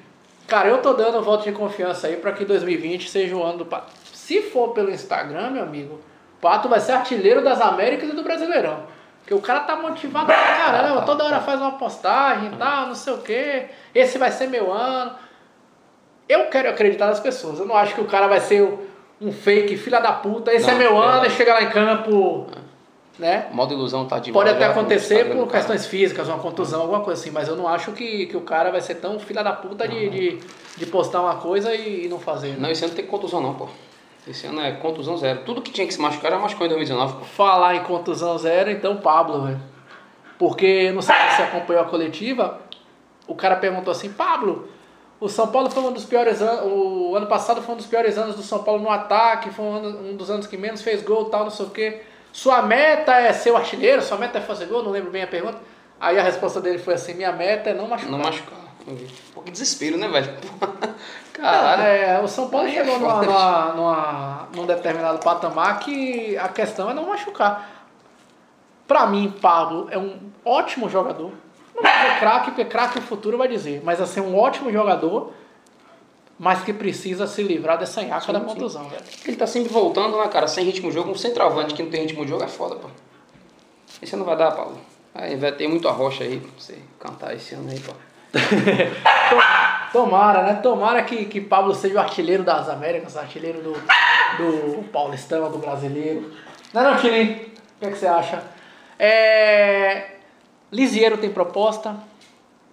cara, 0.47 0.69
eu 0.69 0.79
tô 0.79 0.93
dando 0.93 1.19
um 1.19 1.23
voto 1.23 1.43
de 1.45 1.53
confiança 1.53 2.07
aí 2.07 2.17
pra 2.17 2.33
que 2.33 2.45
2020 2.45 3.09
seja 3.11 3.35
o 3.35 3.43
ano 3.43 3.59
do 3.59 3.67
Pato. 3.67 3.93
Se 4.13 4.41
for 4.43 4.69
pelo 4.69 4.91
Instagram, 4.91 5.51
meu 5.51 5.63
amigo, 5.65 5.95
o 5.95 6.41
Pato 6.41 6.69
vai 6.69 6.79
ser 6.81 6.93
artilheiro 6.93 7.43
das 7.43 7.61
Américas 7.61 8.09
e 8.11 8.13
do 8.13 8.23
Brasileirão. 8.23 8.81
Porque 9.27 9.35
o 9.35 9.41
cara 9.41 9.59
tá 9.59 9.75
motivado 9.75 10.27
pra 10.27 10.37
caramba, 10.37 11.03
toda 11.03 11.25
hora 11.25 11.41
faz 11.41 11.61
uma 11.61 11.73
postagem 11.73 12.53
e 12.53 12.57
tal, 12.57 12.87
não 12.87 12.95
sei 12.95 13.13
o 13.13 13.19
quê. 13.19 13.67
Esse 13.93 14.19
vai 14.19 14.31
ser 14.31 14.47
meu 14.47 14.73
ano. 14.73 15.17
Eu 16.29 16.45
quero 16.49 16.71
acreditar 16.71 17.07
nas 17.09 17.19
pessoas. 17.19 17.59
Eu 17.59 17.67
não 17.67 17.77
acho 17.77 17.93
que 17.93 18.01
o 18.01 18.05
cara 18.05 18.29
vai 18.29 18.39
ser 18.39 18.63
um 19.21 19.33
fake, 19.33 19.77
filha 19.77 19.99
da 19.99 20.13
puta. 20.13 20.55
Esse 20.55 20.69
Não, 20.69 20.75
é 20.75 20.79
meu 20.79 20.97
ano, 20.97 21.11
verdade. 21.23 21.35
e 21.35 21.37
chega 21.37 21.55
lá 21.55 21.63
em 21.65 21.71
campo, 21.71 22.47
né? 23.19 23.49
O 23.51 23.57
modo 23.57 23.75
ilusão 23.75 24.07
tá 24.07 24.21
de 24.21 24.31
Pode 24.31 24.51
até 24.51 24.65
acontecer 24.67 25.25
por 25.35 25.49
questões 25.49 25.87
físicas, 25.87 26.29
uma 26.29 26.39
contusão, 26.39 26.83
alguma 26.83 27.01
coisa 27.01 27.21
assim, 27.21 27.33
mas 27.33 27.49
eu 27.49 27.57
não 27.57 27.67
acho 27.67 27.91
que, 27.91 28.27
que 28.27 28.37
o 28.37 28.43
cara 28.43 28.71
vai 28.71 28.81
ser 28.81 28.95
tão 28.95 29.19
filha 29.19 29.43
da 29.43 29.53
puta 29.53 29.89
de, 29.89 30.09
de, 30.09 30.39
de 30.77 30.87
postar 30.87 31.21
uma 31.21 31.35
coisa 31.35 31.75
e, 31.75 32.05
e 32.05 32.09
não 32.09 32.21
fazer. 32.21 32.51
né? 32.51 32.59
Não, 32.61 32.71
esse 32.71 32.85
ano 32.85 32.91
não 32.93 32.97
tem 32.97 33.07
contusão 33.07 33.41
não, 33.41 33.55
pô. 33.55 33.67
Esse 34.27 34.47
ano 34.47 34.61
é 34.61 34.73
contusão 34.73 35.17
zero. 35.17 35.43
Tudo 35.45 35.63
que 35.63 35.71
tinha 35.71 35.87
que 35.87 35.95
se 35.95 36.01
machucar 36.01 36.31
já 36.33 36.39
machucou 36.39 36.67
em 36.67 36.71
2019, 36.71 37.19
pô. 37.21 37.25
Falar 37.25 37.77
em 37.77 37.83
contusão 37.85 38.37
zero, 38.39 38.71
então 38.71 38.97
Pablo, 38.97 39.43
velho. 39.47 39.61
Porque, 40.39 40.91
não 40.93 41.01
sei 41.01 41.15
se 41.15 41.37
você 41.37 41.43
acompanhou 41.43 41.83
a 41.83 41.87
coletiva, 41.87 42.61
o 43.27 43.35
cara 43.35 43.57
perguntou 43.57 43.91
assim, 43.91 44.13
Pablo, 44.13 44.69
o 45.21 45.29
São 45.29 45.49
Paulo 45.49 45.71
foi 45.71 45.83
um 45.83 45.93
dos 45.93 46.05
piores 46.05 46.43
anos, 46.43 46.71
o 46.71 47.15
ano 47.17 47.27
passado 47.27 47.63
foi 47.63 47.75
um 47.75 47.79
dos 47.79 47.87
piores 47.87 48.19
anos 48.19 48.35
do 48.37 48.43
São 48.43 48.63
Paulo 48.63 48.83
no 48.83 48.91
ataque, 48.91 49.51
foi 49.51 49.65
um, 49.65 49.75
ano- 49.77 50.11
um 50.11 50.17
dos 50.17 50.31
anos 50.31 50.47
que 50.47 50.57
menos 50.57 50.83
fez 50.83 51.03
gol 51.03 51.27
tal, 51.27 51.45
não 51.45 51.51
sei 51.51 51.67
o 51.67 51.71
quê. 51.71 52.03
Sua 52.33 52.61
meta 52.61 53.15
é 53.15 53.33
ser 53.33 53.51
o 53.53 53.57
artilheiro, 53.57 54.03
sua 54.03 54.19
meta 54.19 54.39
é 54.39 54.41
fazer 54.43 54.67
gol, 54.67 54.83
não 54.83 54.91
lembro 54.91 55.11
bem 55.11 55.23
a 55.23 55.27
pergunta. 55.27 55.59
Aí 55.99 56.19
a 56.19 56.23
resposta 56.23 56.61
dele 56.61 56.79
foi 56.79 56.93
assim, 56.95 57.15
minha 57.15 57.33
meta 57.33 57.71
é 57.71 57.75
não 57.75 57.89
machucar. 57.89 58.11
Não 58.13 58.19
machucar. 58.19 58.59
Pô, 59.35 59.43
que 59.43 59.51
desespero, 59.51 59.97
né, 59.99 60.09
velho? 60.09 60.37
Caralho. 61.33 61.83
é, 61.83 62.21
o 62.23 62.29
São 62.29 62.49
Paulo 62.49 62.67
Aí 62.67 62.77
é 62.77 62.85
chegou 62.85 62.99
numa, 63.01 63.23
numa, 63.23 63.73
numa- 63.75 64.49
num 64.55 64.67
determinado 64.67 65.19
patamar 65.19 65.81
que 65.81 66.37
a 66.39 66.49
questão 66.49 66.89
é 66.91 66.95
não 66.95 67.07
machucar. 67.09 67.87
Pra 68.87 69.07
mim, 69.07 69.35
Pablo 69.43 69.89
é 69.91 69.99
um 69.99 70.19
ótimo 70.45 70.89
jogador. 70.89 71.33
Não 71.75 71.83
dizer 71.83 72.19
craque, 72.21 72.47
porque 72.53 72.65
craque 72.65 72.99
o 72.99 73.03
futuro 73.03 73.37
vai 73.37 73.49
dizer. 73.49 73.83
Mas 73.85 74.01
assim, 74.01 74.21
um 74.21 74.39
ótimo 74.39 74.73
jogador, 74.73 75.33
mas 76.39 76.63
que 76.63 76.73
precisa 76.73 77.27
se 77.27 77.43
livrar 77.43 77.77
dessa 77.79 78.01
nhaca 78.03 78.33
da 78.33 78.41
contusão, 78.41 78.89
velho. 78.89 79.03
Ele 79.27 79.37
tá 79.37 79.47
sempre 79.47 79.71
voltando, 79.73 80.17
né, 80.19 80.29
cara? 80.29 80.47
Sem 80.47 80.65
ritmo 80.65 80.89
de 80.89 80.95
jogo. 80.95 81.11
Um 81.11 81.15
centroavante 81.17 81.75
que 81.75 81.83
não 81.83 81.91
tem 81.91 82.03
ritmo 82.03 82.25
de 82.25 82.31
jogo 82.31 82.45
é 82.45 82.49
foda, 82.49 82.77
pô. 82.77 82.89
Esse 84.01 84.15
ano 84.15 84.25
não 84.25 84.27
vai 84.27 84.37
dar, 84.39 84.53
Paulo. 84.53 84.79
Aí 85.15 85.35
vai 85.37 85.51
ter 85.53 85.67
muito 85.69 85.89
arrocha 85.89 86.23
aí 86.25 86.39
pra 86.41 86.51
você 86.59 86.79
cantar 87.01 87.35
esse 87.35 87.55
ano 87.55 87.69
aí, 87.71 87.81
pô. 87.81 87.93
Tomara, 89.93 90.43
né? 90.43 90.55
Tomara 90.63 91.03
que, 91.03 91.25
que 91.25 91.41
Pablo 91.41 91.75
seja 91.75 91.95
o 91.97 91.99
artilheiro 91.99 92.43
das 92.43 92.69
Américas, 92.69 93.17
artilheiro 93.17 93.61
do, 93.63 93.73
do 93.73 94.83
Paulistão, 94.93 95.51
do 95.51 95.59
brasileiro. 95.59 96.33
Não 96.73 96.83
é 96.83 96.85
não, 96.93 96.97
Tilim? 96.99 97.33
O 97.33 97.81
que, 97.81 97.87
é 97.87 97.91
que 97.91 97.97
você 97.99 98.07
acha? 98.07 98.43
É... 98.99 100.07
Lisieiro 100.71 101.17
tem 101.19 101.31
proposta. 101.31 101.97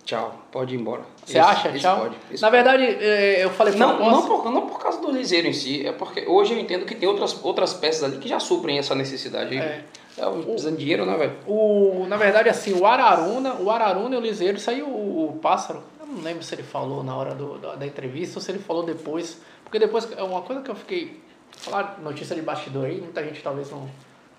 Tchau, 0.03 0.35
pode 0.51 0.75
ir 0.75 0.79
embora. 0.79 1.03
Você 1.25 1.37
Esse- 1.37 1.39
acha? 1.39 1.69
esse 1.69 1.79
Tchau. 1.79 1.97
pode, 1.97 2.41
Na 2.41 2.49
verdade, 2.49 2.83
é, 2.83 3.43
eu 3.45 3.49
falei 3.51 3.73
Não, 3.75 3.95
proposta. 3.95 4.11
não, 4.11 4.27
por, 4.41 4.51
não 4.51 4.61
por 4.67 4.79
causa 4.81 4.99
do 4.99 5.09
liseiro 5.11 5.47
em 5.47 5.53
si, 5.53 5.85
é 5.87 5.93
porque 5.93 6.25
hoje 6.27 6.53
eu 6.53 6.59
entendo 6.59 6.85
que 6.85 6.93
tem 6.95 7.07
outras, 7.07 7.39
outras 7.43 7.73
peças 7.73 8.03
ali 8.03 8.17
que 8.17 8.27
já 8.27 8.37
suprem 8.39 8.77
essa 8.77 8.93
necessidade. 8.95 9.55
É. 9.57 9.81
É, 10.17 10.27
um 10.27 10.43
precisando 10.43 10.75
de 10.77 10.81
dinheiro, 10.83 11.05
né, 11.05 11.17
velho? 11.17 11.33
O, 11.47 12.05
na 12.07 12.17
verdade, 12.17 12.47
assim, 12.47 12.73
o 12.73 12.85
Araruna, 12.85 13.55
o 13.55 13.69
Araruna 13.71 14.15
e 14.15 14.17
o 14.17 14.21
Liseiro, 14.21 14.59
saiu 14.59 14.87
o, 14.87 15.29
o 15.29 15.39
pássaro. 15.39 15.81
Eu 15.99 16.05
não 16.05 16.21
lembro 16.21 16.43
se 16.43 16.53
ele 16.53 16.61
falou 16.63 17.03
na 17.03 17.15
hora 17.15 17.33
do, 17.33 17.57
da, 17.57 17.75
da 17.75 17.85
entrevista 17.87 18.37
ou 18.37 18.41
se 18.43 18.51
ele 18.51 18.59
falou 18.59 18.83
depois. 18.83 19.41
Porque 19.63 19.79
depois, 19.79 20.07
é 20.15 20.21
uma 20.21 20.41
coisa 20.43 20.61
que 20.61 20.69
eu 20.69 20.75
fiquei. 20.75 21.19
Falar 21.57 21.99
notícia 22.03 22.35
de 22.35 22.41
bastidor 22.41 22.85
aí, 22.85 22.99
muita 22.99 23.23
gente 23.23 23.41
talvez 23.41 23.69
não, 23.71 23.87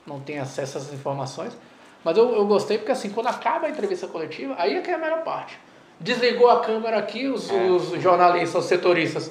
não 0.07 0.21
tenha 0.21 0.43
acesso 0.43 0.79
a 0.79 0.81
essas 0.81 0.93
informações. 0.95 1.57
Mas 2.05 2.17
eu, 2.17 2.35
eu 2.35 2.47
gostei 2.47 2.77
porque, 2.79 2.93
assim, 2.93 3.11
quando 3.11 3.29
acaba 3.29 3.67
a 3.67 3.71
entrevista 3.71 4.07
coletiva, 4.07 4.55
aí 4.59 4.77
é 4.77 4.81
que 4.81 4.91
é 4.91 4.95
a 4.95 4.99
melhor 4.99 5.23
parte. 5.25 5.59
Desligou 5.99 6.51
a 6.51 6.61
câmera 6.61 6.99
aqui, 6.99 7.27
os, 7.29 7.51
É. 7.51 7.55
os 7.67 7.89
jornalistas, 8.03 8.63
os 8.63 8.69
setoristas. 8.69 9.31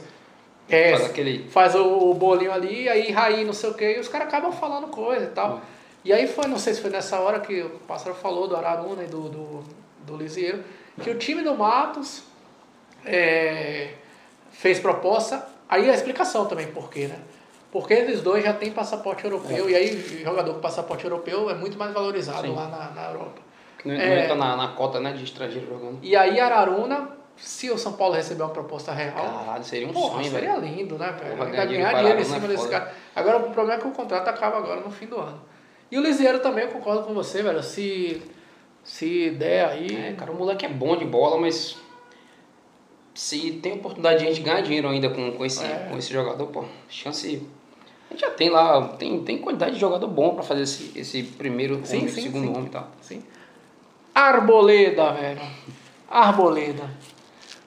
É, 0.70 0.92
Faz 0.92 1.06
aquele- 1.06 1.50
faz 1.50 1.76
o, 1.76 2.10
o 2.10 2.14
bolinho 2.14 2.52
ali, 2.52 2.88
aí 2.90 3.12
Raí, 3.12 3.44
não 3.46 3.52
sei 3.54 3.70
o 3.70 3.74
que, 3.74 3.98
e 3.98 4.00
os 4.00 4.08
caras 4.08 4.28
acabam 4.30 4.52
falando 4.52 4.88
coisa 4.88 5.26
e 5.26 5.28
tal. 5.28 5.62
E 6.04 6.12
aí 6.12 6.28
foi, 6.28 6.48
não 6.48 6.58
sei 6.58 6.74
se 6.74 6.82
foi 6.82 6.89
nessa 6.89 7.20
hora 7.20 7.39
que 7.39 7.62
o 7.62 7.70
pássaro 7.88 8.13
falou 8.16 8.48
do 8.48 8.56
Araruna 8.56 9.04
e 9.04 9.08
do, 9.08 9.30
do, 9.30 9.63
do 10.06 10.18
Lisieiro, 10.18 10.63
que 11.02 11.10
o 11.10 11.18
time 11.18 11.42
do 11.42 11.56
Matos 11.56 12.24
é, 13.06 13.94
fez 14.52 14.80
proposta, 14.80 15.48
aí 15.68 15.89
a 15.89 15.94
explicação 15.94 16.46
também 16.46 16.68
por 16.68 16.89
quê, 16.89 17.08
né? 17.08 17.20
Porque 17.72 17.94
eles 17.94 18.22
dois 18.22 18.44
já 18.44 18.54
têm 18.54 18.72
passaporte 18.72 19.24
europeu, 19.24 19.70
e 19.70 19.76
aí 19.76 20.22
jogador 20.24 20.54
com 20.54 20.60
passaporte 20.60 21.04
europeu 21.06 21.50
é 21.50 21.56
muito 21.56 21.78
mais 21.78 21.92
valorizado 21.94 22.48
Sim. 22.48 22.54
lá 22.54 22.68
na, 22.68 22.92
na 22.92 23.10
Europa. 23.10 23.42
Não, 23.84 23.94
É. 23.94 23.98
não 24.10 24.16
entra 24.24 24.36
na, 24.36 24.56
na 24.56 24.68
cota, 24.70 25.00
né, 25.00 25.12
de 25.13 25.24
estrangeiro 25.24 25.68
jogando. 25.68 26.00
E 26.02 26.16
aí 26.16 26.39
Araruna, 26.39 27.10
se 27.36 27.72
o 27.72 27.78
São 27.78 27.94
Paulo 27.94 28.13
receber 28.13 28.44
uma 28.44 28.52
proposta 28.52 28.92
real, 28.92 29.16
Caralho, 29.16 29.63
seria 29.63 29.88
um 29.88 29.94
Porra, 29.94 30.16
sonho, 30.22 30.32
seria 30.32 30.60
velho. 30.60 30.66
lindo, 30.76 30.98
né, 31.00 31.12
velho? 31.20 31.36
Porra, 31.38 31.50
ganhar 31.50 31.66
dinheiro 31.66 31.86
ganhar 31.89 31.98
dinheiro 32.00 32.22
em 32.22 32.24
cima 32.26 32.46
é 32.46 32.48
desse 32.50 32.63
foda. 32.63 32.80
cara. 32.80 32.94
Agora, 33.16 33.38
o 33.39 33.52
problema 33.52 33.74
é 33.74 33.82
que 33.82 33.88
o 33.88 33.92
contrato 33.92 34.28
acaba 34.28 34.58
agora 34.58 34.80
no 34.82 34.92
fim 34.92 35.08
do 35.08 35.18
ano. 35.20 35.42
E 35.91 35.98
o 35.98 36.02
Lisieiro 36.02 36.39
também, 36.39 36.65
eu 36.65 36.72
concordo 36.72 37.04
com 37.04 37.13
você, 37.13 37.43
velho. 37.43 37.62
Se, 37.62 38.22
se 38.84 39.30
der 39.32 39.65
aí... 39.65 39.96
É, 39.96 40.13
cara, 40.13 40.32
o 40.32 40.36
moleque 40.36 40.65
é 40.65 40.69
bom 40.69 40.98
de 40.98 41.06
bola, 41.06 41.39
mas 41.39 41.78
se 43.13 43.52
tem 43.62 43.74
oportunidade 43.74 44.19
de 44.19 44.26
a 44.26 44.32
gente 44.32 44.41
ganhar 44.41 44.62
dinheiro 44.62 44.88
ainda 44.89 45.10
com, 45.10 45.32
com, 45.34 45.46
esse, 45.46 45.63
É. 45.63 45.88
com 45.89 45.98
esse 45.98 46.12
jogador, 46.12 46.48
pô, 46.48 46.65
chance. 46.89 47.48
A 48.10 48.13
gente 48.13 48.22
já 48.22 48.32
tem 48.32 48.50
lá, 48.50 48.89
tem, 48.89 49.24
tem 49.24 49.38
quantidade 49.38 49.76
de 49.76 49.80
jogador 49.80 50.08
bom 50.08 50.34
pra 50.34 50.43
fazer 50.43 50.63
esse, 50.63 50.91
esse 50.96 51.24
primeiro 51.24 51.80
Sim, 51.84 51.98
homem, 51.98 52.10
sim, 52.10 52.22
segundo 52.24 52.46
sim. 52.48 52.54
homem 52.54 52.65
e 52.65 52.69
tal. 52.69 52.91
Sim. 53.02 53.24
Arboleda, 54.13 55.12
velho. 55.13 55.41
Arboleda. 56.10 56.89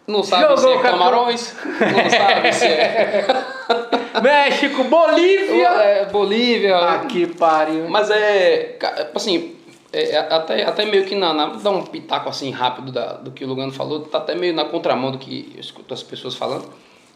Não 0.06 0.22
sabe 0.22 0.42
Jogou 0.42 0.56
se 0.58 0.68
é 0.68 0.78
Camarões, 0.82 1.56
não 1.64 2.10
sabe 2.10 2.52
se 2.52 2.66
é, 2.66 3.26
México, 4.22 4.84
Bolívia. 4.84 5.68
é 5.68 6.04
Bolívia. 6.06 6.76
Ah, 6.76 6.98
que 7.06 7.26
pariu. 7.26 7.88
Mas 7.88 8.08
é, 8.10 8.78
assim, 9.14 9.56
é, 9.92 10.10
é 10.10 10.18
até, 10.18 10.62
até 10.64 10.84
meio 10.84 11.04
que 11.04 11.14
na, 11.16 11.32
na- 11.32 11.46
dá 11.46 11.70
um 11.70 11.82
pitaco 11.84 12.28
assim 12.28 12.50
rápido 12.50 12.92
da, 12.92 13.14
do 13.14 13.32
que 13.32 13.44
o 13.44 13.48
Lugano 13.48 13.72
falou, 13.72 14.00
tá 14.00 14.18
até 14.18 14.34
meio 14.34 14.54
na 14.54 14.64
contramão 14.64 15.10
do 15.10 15.18
que 15.18 15.52
eu 15.54 15.60
escuto 15.60 15.92
as 15.92 16.02
pessoas 16.02 16.34
falando. 16.34 16.70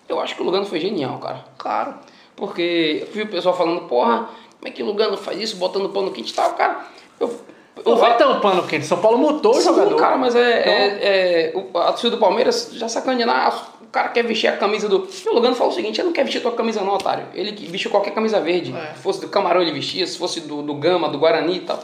Eu 0.08 0.18
acho 0.20 0.34
que 0.34 0.42
o 0.42 0.44
Lugano 0.44 0.66
foi 0.66 0.80
genial, 0.80 1.18
cara. 1.18 1.44
Claro. 1.56 1.94
Porque 2.34 3.06
eu 3.06 3.12
vi 3.14 3.22
o 3.22 3.28
pessoal 3.28 3.56
falando, 3.56 3.82
porra, 3.82 4.28
como 4.58 4.66
é 4.66 4.70
que 4.70 4.82
o 4.82 4.86
Lugano 4.86 5.16
faz 5.16 5.38
isso, 5.40 5.56
botando 5.56 5.88
pano 5.90 6.10
quente 6.10 6.32
e 6.32 6.34
tal, 6.34 6.54
cara. 6.54 6.80
Eu, 7.20 7.38
Não 7.84 7.96
foi 7.96 8.14
tão 8.14 8.40
pano 8.40 8.62
quente. 8.66 8.86
São 8.86 8.98
Paulo 8.98 9.18
mutou 9.18 9.56
o 9.56 9.60
jogador. 9.60 9.96
cara, 9.96 10.16
mas 10.16 10.34
é, 10.34 10.60
Então- 10.60 10.72
é, 10.72 10.86
é, 10.86 11.52
o- 11.56 11.78
a 11.78 11.86
torcida 11.92 12.10
do 12.10 12.18
Palmeiras 12.18 12.70
já 12.72 12.88
sacaneando, 12.88 13.32
ah, 13.32 13.66
o 13.82 13.86
cara 13.86 14.08
quer 14.08 14.24
vestir 14.24 14.48
a 14.48 14.56
camisa 14.56 14.88
do. 14.88 15.08
E 15.24 15.28
o 15.28 15.34
Lugano 15.34 15.54
fala 15.54 15.70
o 15.70 15.72
seguinte: 15.74 16.00
ele 16.00 16.06
não 16.08 16.12
quer 16.12 16.24
vestir 16.24 16.40
tua 16.42 16.52
camisa, 16.52 16.80
não, 16.82 16.94
otário. 16.94 17.26
Ele 17.34 17.52
vestiu 17.66 17.90
qualquer 17.90 18.12
camisa 18.12 18.40
verde. 18.40 18.74
É. 18.74 18.94
Se 18.94 19.02
fosse 19.02 19.20
do 19.20 19.28
Camarão, 19.28 19.62
ele 19.62 19.72
vestia, 19.72 20.06
se 20.06 20.16
fosse 20.18 20.40
do, 20.40 20.62
do 20.62 20.74
Gama, 20.74 21.08
do 21.08 21.18
Guarani 21.18 21.56
e 21.56 21.60
tal. 21.60 21.82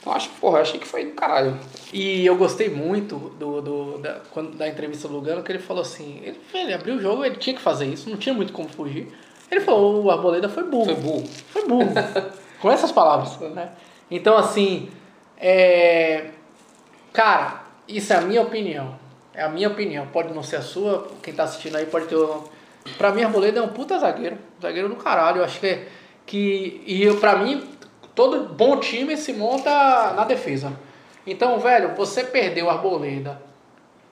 Então 0.00 0.12
acho 0.14 0.28
que, 0.28 0.36
porra, 0.40 0.58
eu 0.58 0.62
achei 0.62 0.78
que 0.78 0.86
foi 0.86 1.04
do 1.06 1.12
caralho. 1.12 1.58
E 1.92 2.24
eu 2.24 2.36
gostei 2.36 2.68
muito 2.68 3.16
do, 3.38 3.60
do, 3.60 3.98
da, 3.98 4.18
quando, 4.30 4.56
da 4.56 4.68
entrevista 4.68 5.08
do 5.08 5.14
Lugano, 5.14 5.42
que 5.42 5.50
ele 5.50 5.58
falou 5.58 5.82
assim, 5.82 6.20
ele, 6.22 6.38
ele 6.54 6.72
abriu 6.72 6.94
o 6.94 7.00
jogo, 7.00 7.24
ele 7.24 7.34
tinha 7.36 7.56
que 7.56 7.60
fazer 7.62 7.86
isso, 7.86 8.08
não 8.08 8.16
tinha 8.16 8.32
muito 8.32 8.52
como 8.52 8.68
fugir. 8.68 9.08
Ele 9.50 9.60
falou, 9.60 10.04
o 10.04 10.10
Arboleda 10.10 10.48
foi 10.48 10.62
burro. 10.64 10.84
Foi 10.86 10.94
burro. 10.94 11.24
Foi 11.52 11.64
burro. 11.66 11.92
Com 12.62 12.70
essas 12.70 12.92
palavras, 12.92 13.36
né? 13.52 13.70
Então, 14.08 14.36
assim, 14.36 14.88
É, 15.38 16.30
cara, 17.12 17.62
isso 17.86 18.12
é 18.12 18.16
a 18.16 18.20
minha 18.20 18.42
opinião. 18.42 18.98
É 19.34 19.42
a 19.42 19.48
minha 19.48 19.68
opinião. 19.68 20.06
Pode 20.06 20.32
não 20.32 20.42
ser 20.42 20.56
a 20.56 20.62
sua, 20.62 21.08
quem 21.22 21.34
tá 21.34 21.44
assistindo 21.44 21.76
aí 21.76 21.86
pode 21.86 22.06
ter. 22.06 22.16
Pra 22.96 23.12
mim, 23.12 23.22
Arboleda 23.22 23.60
é 23.60 23.62
um 23.62 23.68
puta 23.68 23.98
zagueiro. 23.98 24.38
Zagueiro 24.60 24.88
do 24.88 24.96
caralho. 24.96 25.38
Eu 25.38 25.44
acho 25.44 25.60
que. 25.60 25.86
que 26.24 26.82
e 26.86 27.02
eu, 27.02 27.18
pra 27.18 27.36
mim, 27.36 27.68
todo 28.14 28.48
bom 28.54 28.78
time 28.80 29.16
se 29.16 29.32
monta 29.32 29.70
na 30.14 30.24
defesa. 30.24 30.72
Então, 31.26 31.58
velho, 31.58 31.94
você 31.94 32.24
perdeu 32.24 32.66
o 32.66 32.70
Arboleda 32.70 33.42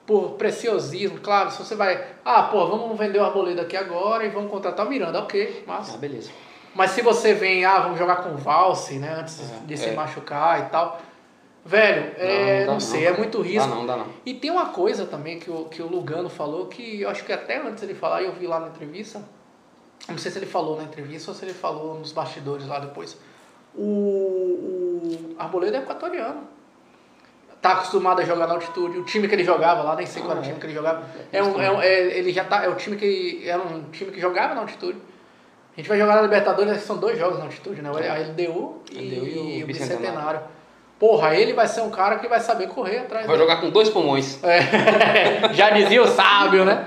por 0.05 0.31
preciosismo, 0.33 1.19
claro, 1.19 1.49
se 1.49 1.57
você 1.57 1.75
vai. 1.75 2.03
Ah, 2.23 2.43
pô, 2.43 2.67
vamos 2.67 2.97
vender 2.97 3.17
o 3.19 3.23
Arboleda 3.23 3.63
aqui 3.63 3.75
agora 3.75 4.23
e 4.25 4.29
vamos 4.29 4.51
contratar 4.51 4.85
o 4.85 4.89
Miranda, 4.89 5.19
ok, 5.19 5.63
mas. 5.65 5.93
Ah, 5.93 5.97
beleza. 5.97 6.29
Mas 6.75 6.91
se 6.91 7.01
você 7.01 7.33
vem, 7.33 7.63
ah, 7.65 7.79
vamos 7.79 7.97
jogar 7.97 8.17
com 8.17 8.29
o 8.31 8.37
Valse, 8.37 8.99
né? 8.99 9.15
Antes 9.19 9.39
É, 9.39 9.65
de 9.65 9.77
se 9.77 9.89
é. 9.89 9.93
machucar 9.93 10.59
e 10.59 10.69
tal. 10.69 11.01
Velho, 11.67 12.11
é, 12.17 12.63
dá 12.63 12.73
não, 12.73 12.79
sei, 12.79 13.07
é 13.07 13.17
muito 13.17 13.41
risco. 13.41 13.67
Dá 13.67 13.75
não, 13.75 13.85
dá 13.87 13.97
não. 13.97 14.05
E 14.23 14.35
tem 14.35 14.51
uma 14.51 14.67
coisa 14.67 15.05
também 15.07 15.39
que 15.39 15.49
o, 15.49 15.65
que 15.65 15.81
o 15.81 15.87
Lugano 15.87 16.29
falou, 16.29 16.67
que 16.67 17.01
eu 17.01 17.09
acho 17.09 17.23
que 17.25 17.33
até 17.33 17.57
antes 17.57 17.81
ele 17.81 17.95
falar, 17.95 18.21
eu 18.21 18.33
vi 18.33 18.45
lá 18.45 18.59
na 18.59 18.67
entrevista, 18.67 19.23
não 20.07 20.17
sei 20.19 20.29
se 20.31 20.37
ele 20.37 20.45
falou 20.45 20.77
na 20.77 20.83
entrevista 20.83 21.31
ou 21.31 21.35
se 21.35 21.43
ele 21.43 21.55
falou 21.55 21.97
nos 21.97 22.11
bastidores 22.11 22.67
lá 22.67 22.77
depois. 22.77 23.17
O, 23.73 23.81
o 23.81 25.35
Arboleda 25.39 25.77
é 25.77 25.81
equatoriano. 25.81 26.41
Tá 27.61 27.71
acostumado 27.71 28.21
a 28.21 28.23
jogar 28.23 28.45
na 28.45 28.53
altitude. 28.53 28.99
O 28.99 29.03
time 29.03 29.27
que 29.27 29.33
ele 29.33 29.43
jogava 29.43 29.81
lá, 29.81 29.95
nem 29.95 30.05
sei 30.05 30.21
qual 30.21 30.33
era 30.33 30.39
o 30.41 30.43
Ah, 30.43 30.45
time 30.45 30.57
é? 30.57 30.59
que 30.59 30.65
ele 30.67 30.73
jogava. 30.73 31.03
É 31.33 31.41
um, 31.41 31.59
é 31.59 31.71
um- 31.71 31.81
é- 31.81 32.17
ele 32.19 32.31
já 32.31 32.43
tá. 32.45 32.63
É 32.63 32.69
o 32.69 32.75
time 32.75 32.95
que. 32.95 33.41
Era 33.43 33.59
um 33.61 33.85
time 33.89 34.11
que 34.11 34.19
jogava 34.21 34.53
na 34.53 34.61
altitude. 34.61 34.99
A 35.73 35.77
gente 35.77 35.89
vai 35.89 35.97
jogar 35.97 36.15
na 36.17 36.21
Libertadores, 36.21 36.79
são 36.83 36.97
dois 36.97 37.17
jogos 37.17 37.39
na 37.39 37.45
altitude, 37.45 37.81
né? 37.81 37.89
A 37.89 38.19
LDU 38.19 38.81
e, 38.91 38.97
LDU 38.99 39.25
e 39.49 39.63
o 39.63 39.67
Bicentenário. 39.67 40.41
Porra, 40.99 41.35
ele 41.35 41.53
vai 41.53 41.67
ser 41.67 41.81
um 41.81 41.89
cara 41.89 42.17
que 42.19 42.27
vai 42.27 42.39
saber 42.39 42.67
correr 42.69 42.99
atrás 42.99 43.25
Vai 43.27 43.35
dele. 43.35 43.49
jogar 43.49 43.61
com 43.61 43.69
dois 43.69 43.89
pulmões. 43.89 44.39
É, 44.43 45.53
já 45.53 45.69
dizia 45.71 46.01
o 46.01 46.07
sábio, 46.07 46.63
né? 46.63 46.85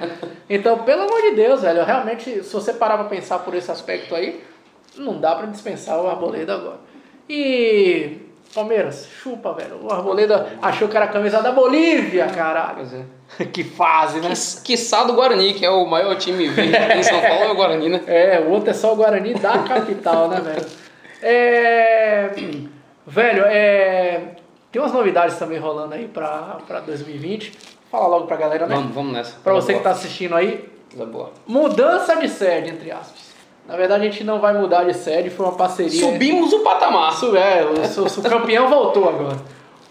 Então, 0.49 0.79
pelo 0.79 1.03
amor 1.03 1.21
de 1.23 1.33
Deus, 1.33 1.62
velho, 1.62 1.85
realmente, 1.85 2.42
se 2.42 2.53
você 2.53 2.73
parar 2.73 2.97
pra 2.97 3.07
pensar 3.07 3.40
por 3.40 3.55
esse 3.55 3.71
aspecto 3.71 4.14
aí, 4.14 4.42
não 4.97 5.18
dá 5.21 5.35
pra 5.35 5.47
dispensar 5.47 6.01
o 6.01 6.09
Arboleda 6.09 6.55
agora. 6.55 6.79
E 7.29 8.18
Palmeiras, 8.55 9.07
chupa, 9.23 9.53
velho. 9.53 9.79
O 9.83 9.92
Arboleda 9.92 10.55
achou 10.62 10.88
que 10.88 10.97
era 10.97 11.05
a 11.05 11.09
camisa 11.09 11.42
da 11.42 11.53
Bolívia, 11.53 12.27
caralho. 12.29 12.77
Pois 12.79 12.94
é. 12.94 13.44
Que 13.53 13.62
fase, 13.62 14.21
né? 14.21 14.31
Que, 14.31 14.62
quiçá 14.73 15.05
do 15.05 15.12
Guarani, 15.12 15.53
que 15.53 15.66
é 15.66 15.71
o 15.71 15.85
maior 15.85 16.16
time 16.16 16.49
verde 16.49 16.75
aqui 16.75 16.99
em 16.99 17.03
São 17.03 17.21
Paulo, 17.21 17.44
é 17.44 17.51
o 17.51 17.55
Guarani, 17.55 17.88
né? 17.90 18.01
É, 18.07 18.40
o 18.40 18.51
outro 18.51 18.71
é 18.71 18.73
só 18.73 18.94
o 18.94 18.97
Guarani 18.97 19.35
da 19.35 19.59
capital, 19.59 20.29
né, 20.29 20.40
velho? 20.40 20.66
É, 21.21 22.31
velho, 23.09 23.42
é, 23.47 24.37
tem 24.71 24.81
umas 24.81 24.92
novidades 24.92 25.37
também 25.38 25.59
rolando 25.59 25.94
aí 25.94 26.07
pra, 26.09 26.59
pra 26.66 26.81
2020. 26.81 27.53
Fala 27.90 28.07
logo 28.07 28.27
pra 28.27 28.37
galera, 28.37 28.66
né? 28.66 28.75
Vamos, 28.77 28.94
vamos 28.94 29.12
nessa. 29.12 29.37
Pra 29.42 29.53
Coisa 29.53 29.66
você 29.66 29.73
que 29.75 29.79
tá 29.81 29.88
boa. 29.90 29.99
assistindo 29.99 30.35
aí, 30.37 30.68
Coisa 30.90 31.07
boa. 31.07 31.31
mudança 31.47 32.16
de 32.16 32.29
sede, 32.29 32.71
entre 32.71 32.90
aspas. 32.90 33.29
Na 33.66 33.77
verdade, 33.77 34.07
a 34.07 34.11
gente 34.11 34.25
não 34.25 34.40
vai 34.40 34.55
mudar 34.55 34.85
de 34.85 34.94
sede, 34.94 35.29
foi 35.31 35.44
uma 35.47 35.55
parceria. 35.55 36.01
Subimos 36.01 36.53
o 36.53 36.61
patamar. 36.61 37.12
Isso 37.12 37.37
é, 37.37 37.64
o, 37.64 38.18
o- 38.18 38.23
campeão 38.31 38.68
voltou 38.68 39.09
agora. 39.09 39.37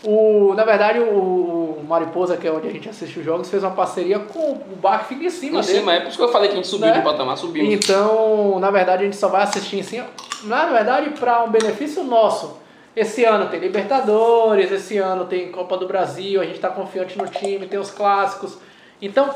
O, 0.03 0.53
na 0.55 0.63
verdade, 0.63 0.99
o, 0.99 1.83
Mariposa, 1.87 2.37
que 2.37 2.47
é 2.47 2.51
onde 2.51 2.67
a 2.67 2.71
gente 2.71 2.87
assiste 2.87 3.17
os 3.19 3.25
jogos, 3.25 3.49
fez 3.49 3.63
uma 3.63 3.71
parceria 3.71 4.19
com 4.19 4.51
o 4.51 4.75
bar 4.81 4.99
que 4.99 5.05
fica 5.15 5.25
em 5.25 5.29
cima 5.29 5.59
Em 5.59 5.63
dele. 5.63 5.79
cima, 5.79 5.93
é 5.93 5.99
por 6.01 6.07
isso 6.09 6.17
que 6.17 6.23
eu 6.23 6.29
falei 6.31 6.49
que 6.49 6.53
a 6.53 6.57
gente 6.57 6.67
subiu 6.67 6.87
Né? 6.87 6.93
de 6.93 7.01
patamar, 7.01 7.37
subimos. 7.37 7.73
Então, 7.73 8.59
na 8.59 8.69
verdade, 8.69 9.01
a 9.03 9.05
gente 9.05 9.15
só 9.17 9.27
vai 9.27 9.41
assistir 9.43 9.77
em 9.79 9.83
cima. 9.83 10.05
Na 10.43 10.65
verdade, 10.67 11.11
para 11.11 11.43
um 11.43 11.49
benefício 11.49 12.03
nosso. 12.03 12.57
Esse 12.97 13.23
ano 13.23 13.47
tem 13.47 13.59
Libertadores, 13.59 14.71
esse 14.71 14.97
ano 14.97 15.25
tem 15.25 15.51
Copa 15.51 15.77
do 15.77 15.85
Brasil, 15.85 16.41
a 16.41 16.43
gente 16.43 16.55
está 16.55 16.69
confiante 16.69 17.15
no 17.15 17.27
time, 17.27 17.67
tem 17.67 17.79
os 17.79 17.91
clássicos. 17.91 18.57
Então, 18.99 19.29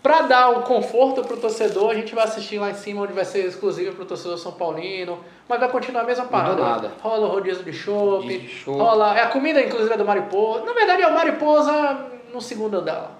para 0.00 0.22
dar 0.22 0.50
um 0.50 0.62
conforto 0.62 1.20
pro 1.24 1.36
torcedor, 1.36 1.90
a 1.90 1.94
gente 1.94 2.14
vai 2.14 2.22
assistir 2.22 2.60
lá 2.60 2.70
em 2.70 2.74
cima, 2.74 3.02
onde 3.02 3.12
vai 3.12 3.24
ser 3.24 3.44
exclusivo 3.44 3.96
pro 3.96 4.04
torcedor 4.04 4.38
São 4.38 4.52
Paulino. 4.52 5.18
Mas 5.48 5.58
vai 5.58 5.68
continuar 5.68 6.02
a 6.02 6.06
mesma 6.06 6.26
parada. 6.26 6.62
Nada. 6.62 6.92
Rola 7.02 7.26
o 7.26 7.30
rodízio 7.32 7.64
de 7.64 7.72
chopp, 7.72 8.48
chopp. 8.48 8.78
rola. 8.78 9.18
É 9.18 9.22
a 9.22 9.26
comida, 9.26 9.60
inclusive, 9.60 9.92
é 9.92 9.96
do 9.96 10.04
Mariposa. 10.04 10.64
Na 10.64 10.72
verdade, 10.72 11.02
é 11.02 11.08
o 11.08 11.12
Mariposa 11.12 12.06
no 12.32 12.40
segundo 12.40 12.76
andar 12.76 12.92
lá. 12.92 13.10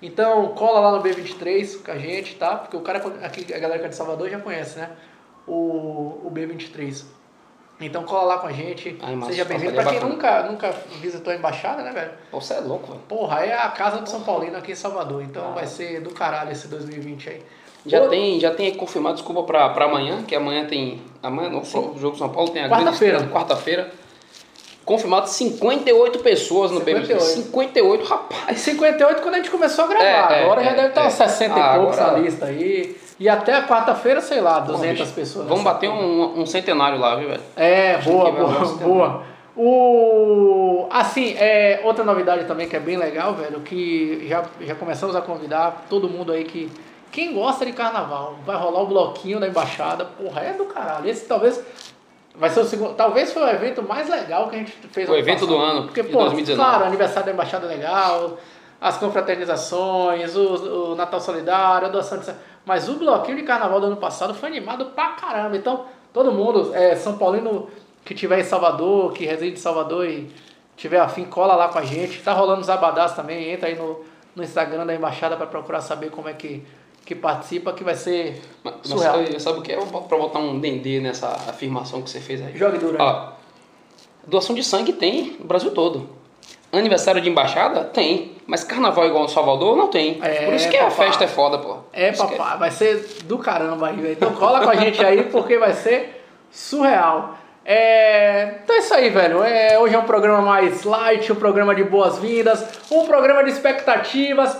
Então, 0.00 0.54
cola 0.54 0.78
lá 0.78 0.96
no 0.96 1.02
B23 1.02 1.84
com 1.84 1.90
a 1.90 1.98
gente, 1.98 2.36
tá? 2.36 2.54
Porque 2.54 2.76
o 2.76 2.80
cara, 2.80 3.02
aqui, 3.24 3.52
a 3.52 3.58
galera 3.58 3.80
que 3.80 3.86
é 3.86 3.88
de 3.88 3.96
Salvador 3.96 4.30
já 4.30 4.38
conhece, 4.38 4.78
né? 4.78 4.88
O, 5.48 6.20
o 6.24 6.30
B23. 6.32 7.21
Então, 7.86 8.02
cola 8.04 8.24
lá 8.34 8.38
com 8.38 8.46
a 8.46 8.52
gente. 8.52 8.96
Ai, 9.02 9.18
Seja 9.26 9.44
bem-vindo. 9.44 9.72
Pra 9.74 9.84
quem 9.86 10.00
nunca, 10.00 10.42
nunca 10.44 10.74
visitou 11.00 11.32
a 11.32 11.36
embaixada, 11.36 11.82
né, 11.82 11.90
velho? 11.92 12.10
Pô, 12.30 12.40
Você 12.40 12.54
é 12.54 12.60
louco, 12.60 12.88
velho. 12.88 13.00
Porra, 13.08 13.40
é 13.44 13.54
a 13.54 13.68
casa 13.68 13.98
do 13.98 14.08
São 14.08 14.20
Paulino 14.22 14.56
aqui 14.56 14.72
em 14.72 14.76
Salvador. 14.76 15.22
Então, 15.22 15.52
vai 15.52 15.66
ser 15.66 16.00
do 16.00 16.10
caralho 16.10 16.52
esse 16.52 16.68
2020 16.68 17.28
aí. 17.30 17.42
Já 17.84 17.96
Outro- 17.98 18.10
tem, 18.12 18.38
já 18.38 18.54
tem 18.54 18.66
aí 18.66 18.76
confirmado, 18.76 19.16
desculpa, 19.16 19.42
pra, 19.42 19.68
pra 19.70 19.86
amanhã, 19.86 20.22
que 20.22 20.34
amanhã 20.36 20.64
tem. 20.66 21.02
Amanhã 21.22 21.50
não, 21.50 21.60
o 21.62 21.98
jogo 21.98 22.16
São 22.16 22.28
Paulo 22.28 22.50
tem 22.50 22.62
a 22.64 22.68
Quarta-feira. 22.68 23.26
Quarta-feira. 23.28 23.90
Confirmado 24.84 25.28
58 25.28 26.18
pessoas 26.20 26.70
no 26.72 26.78
58. 26.80 27.06
BB. 27.08 27.20
58, 27.20 28.04
rapaz. 28.04 28.58
58 28.60 29.22
quando 29.22 29.34
a 29.34 29.38
gente 29.38 29.50
começou 29.50 29.84
a 29.84 29.88
gravar. 29.88 30.04
É, 30.32 30.40
é, 30.40 30.44
agora 30.44 30.64
já 30.64 30.70
é, 30.70 30.74
deve 30.74 30.88
estar 30.88 31.04
é. 31.04 31.06
uns 31.06 31.12
60 31.12 31.54
Ah, 31.54 31.58
e 31.76 31.78
poucos 31.78 31.98
agora- 31.98 32.12
na 32.16 32.18
lista 32.18 32.46
aí. 32.46 32.96
E 33.20 33.28
até 33.28 33.60
quarta-feira, 33.62 34.20
sei 34.20 34.40
lá, 34.40 34.60
Pô, 34.60 34.72
200 34.72 35.00
bicho, 35.00 35.14
pessoas. 35.14 35.46
Vamos 35.46 35.62
bater 35.62 35.88
um, 35.88 36.40
um 36.40 36.46
centenário 36.46 36.98
lá, 36.98 37.14
viu, 37.16 37.28
velho? 37.28 37.42
É, 37.56 37.98
boa, 37.98 38.30
vai 38.30 38.42
boa, 38.42 38.62
esse 38.62 38.74
boa. 38.76 39.22
O, 39.54 40.86
assim, 40.90 41.34
é, 41.38 41.80
outra 41.84 42.02
novidade 42.04 42.44
também 42.46 42.68
que 42.68 42.74
é 42.74 42.80
bem 42.80 42.96
legal, 42.96 43.34
velho, 43.34 43.60
que 43.60 44.26
já, 44.28 44.42
já 44.60 44.74
começamos 44.74 45.14
a 45.14 45.20
convidar 45.20 45.84
todo 45.88 46.08
mundo 46.08 46.32
aí 46.32 46.44
que. 46.44 46.70
Quem 47.10 47.34
gosta 47.34 47.66
de 47.66 47.72
carnaval, 47.72 48.36
vai 48.46 48.56
rolar 48.56 48.80
o 48.80 48.86
bloquinho 48.86 49.38
da 49.38 49.46
embaixada. 49.46 50.06
Porra, 50.06 50.40
é 50.40 50.52
do 50.54 50.64
caralho. 50.64 51.06
Esse 51.06 51.26
talvez 51.26 51.62
vai 52.34 52.48
ser 52.48 52.60
o 52.60 52.64
segundo. 52.64 52.94
Talvez 52.94 53.30
foi 53.34 53.42
o 53.42 53.48
evento 53.50 53.82
mais 53.82 54.08
legal 54.08 54.48
que 54.48 54.56
a 54.56 54.58
gente 54.58 54.72
fez 54.90 55.06
O 55.10 55.14
evento 55.14 55.46
do 55.46 55.54
passado. 55.56 55.70
ano, 55.76 55.82
Porque, 55.84 56.02
pô, 56.02 56.20
2019. 56.20 56.56
claro, 56.58 56.84
aniversário 56.86 57.26
da 57.26 57.32
embaixada 57.32 57.66
é 57.66 57.68
legal, 57.68 58.38
as 58.80 58.96
confraternizações, 58.96 60.34
o, 60.34 60.92
o 60.92 60.94
Natal 60.94 61.20
Solidário, 61.20 61.86
a 61.88 61.90
doação 61.90 62.16
de. 62.18 62.32
Mas 62.64 62.88
o 62.88 62.94
bloquinho 62.94 63.36
de 63.36 63.42
carnaval 63.42 63.80
do 63.80 63.86
ano 63.86 63.96
passado 63.96 64.34
foi 64.34 64.48
animado 64.48 64.86
pra 64.86 65.08
caramba. 65.10 65.56
Então, 65.56 65.84
todo 66.12 66.30
mundo, 66.32 66.74
é, 66.74 66.94
São 66.96 67.18
Paulino 67.18 67.68
que 68.04 68.14
tiver 68.14 68.40
em 68.40 68.44
Salvador, 68.44 69.12
que 69.12 69.24
reside 69.24 69.54
em 69.54 69.60
Salvador 69.60 70.06
e 70.08 70.28
tiver 70.76 71.00
afim, 71.00 71.24
cola 71.24 71.54
lá 71.56 71.68
com 71.68 71.78
a 71.78 71.84
gente. 71.84 72.20
Tá 72.22 72.32
rolando 72.32 72.60
os 72.60 72.70
abadás 72.70 73.14
também, 73.14 73.50
entra 73.50 73.68
aí 73.68 73.74
no, 73.76 74.00
no 74.34 74.42
Instagram 74.42 74.86
da 74.86 74.94
embaixada 74.94 75.36
pra 75.36 75.46
procurar 75.46 75.80
saber 75.80 76.10
como 76.10 76.28
é 76.28 76.32
que, 76.34 76.64
que 77.04 77.14
participa, 77.14 77.72
que 77.72 77.82
vai 77.84 77.94
ser 77.96 78.40
Mas, 78.62 78.74
mas 78.74 78.88
surreal. 78.88 79.14
sabe- 79.26 79.40
sabe 79.40 79.58
o 79.58 79.62
que 79.62 79.72
é? 79.72 79.76
Pra 79.84 80.18
botar 80.18 80.38
um 80.38 80.58
dendê 80.60 81.00
nessa 81.00 81.28
afirmação 81.28 82.00
que 82.02 82.10
você 82.10 82.20
fez 82.20 82.40
aí. 82.40 82.56
Jogue 82.56 82.78
duro 82.78 82.96
aí. 83.00 83.02
Ó, 83.08 83.28
doação 84.26 84.54
de 84.54 84.62
sangue 84.62 84.92
tem 84.92 85.36
no 85.38 85.44
Brasil 85.46 85.70
todo. 85.72 86.08
Aniversário 86.72 87.20
de 87.20 87.28
embaixada? 87.28 87.84
Tem. 87.84 88.32
Mas 88.46 88.64
carnaval 88.64 89.06
igual 89.06 89.24
no 89.24 89.28
Salvador? 89.28 89.76
Não 89.76 89.88
tem. 89.88 90.18
É, 90.22 90.46
Por 90.46 90.54
isso 90.54 90.70
que 90.70 90.76
a 90.76 90.90
festa 90.90 91.24
é 91.24 91.28
foda, 91.28 91.58
pô. 91.58 91.76
É, 91.92 92.12
papai, 92.12 92.58
vai 92.58 92.70
ser 92.70 93.18
do 93.24 93.38
caramba 93.38 93.88
aí, 93.88 93.96
velho. 93.96 94.12
Então 94.12 94.32
cola 94.32 94.62
com 94.62 94.70
a 94.70 94.74
gente 94.74 95.04
aí 95.04 95.24
porque 95.24 95.58
vai 95.58 95.74
ser 95.74 96.24
surreal. 96.50 97.36
É, 97.64 98.56
então 98.64 98.74
é 98.74 98.78
isso 98.78 98.94
aí, 98.94 99.10
velho. 99.10 99.42
É, 99.44 99.78
hoje 99.78 99.94
é 99.94 99.98
um 99.98 100.04
programa 100.04 100.40
mais 100.40 100.82
light, 100.82 101.30
um 101.30 101.36
programa 101.36 101.74
de 101.74 101.84
boas-vindas, 101.84 102.64
um 102.90 103.06
programa 103.06 103.44
de 103.44 103.50
expectativas. 103.50 104.56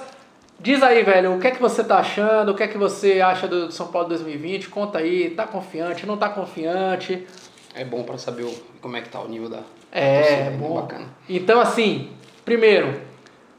Diz 0.60 0.82
aí, 0.82 1.02
velho, 1.02 1.34
o 1.34 1.40
que 1.40 1.48
é 1.48 1.50
que 1.50 1.60
você 1.60 1.82
tá 1.82 1.96
achando? 1.96 2.52
O 2.52 2.54
que 2.54 2.62
é 2.62 2.68
que 2.68 2.78
você 2.78 3.20
acha 3.20 3.48
do 3.48 3.72
São 3.72 3.88
Paulo 3.88 4.08
2020? 4.08 4.68
Conta 4.68 4.98
aí, 4.98 5.30
tá 5.30 5.44
confiante, 5.44 6.06
não 6.06 6.16
tá 6.16 6.28
confiante? 6.28 7.26
É 7.74 7.84
bom 7.84 8.04
pra 8.04 8.16
saber 8.16 8.46
como 8.80 8.96
é 8.96 9.00
que 9.00 9.08
tá 9.08 9.18
o 9.20 9.26
nível 9.26 9.48
da 9.48 9.60
É, 9.92 10.18
torcida, 10.22 10.50
né? 10.50 10.56
bom. 10.58 10.74
Bacana. 10.80 11.04
Então, 11.28 11.60
assim, 11.60 12.08
primeiro, 12.44 12.94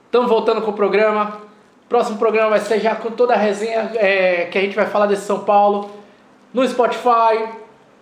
estamos 0.05 0.27
voltando 0.29 0.61
com 0.61 0.71
o 0.71 0.73
programa. 0.73 1.41
Próximo 1.87 2.17
programa 2.17 2.49
vai 2.51 2.59
ser 2.59 2.79
já 2.79 2.95
com 2.95 3.11
toda 3.11 3.33
a 3.33 3.37
resenha 3.37 3.91
é, 3.95 4.45
que 4.51 4.57
a 4.57 4.61
gente 4.61 4.75
vai 4.75 4.85
falar 4.87 5.05
desse 5.05 5.25
São 5.25 5.41
Paulo 5.41 5.91
no 6.53 6.67
Spotify, 6.67 7.47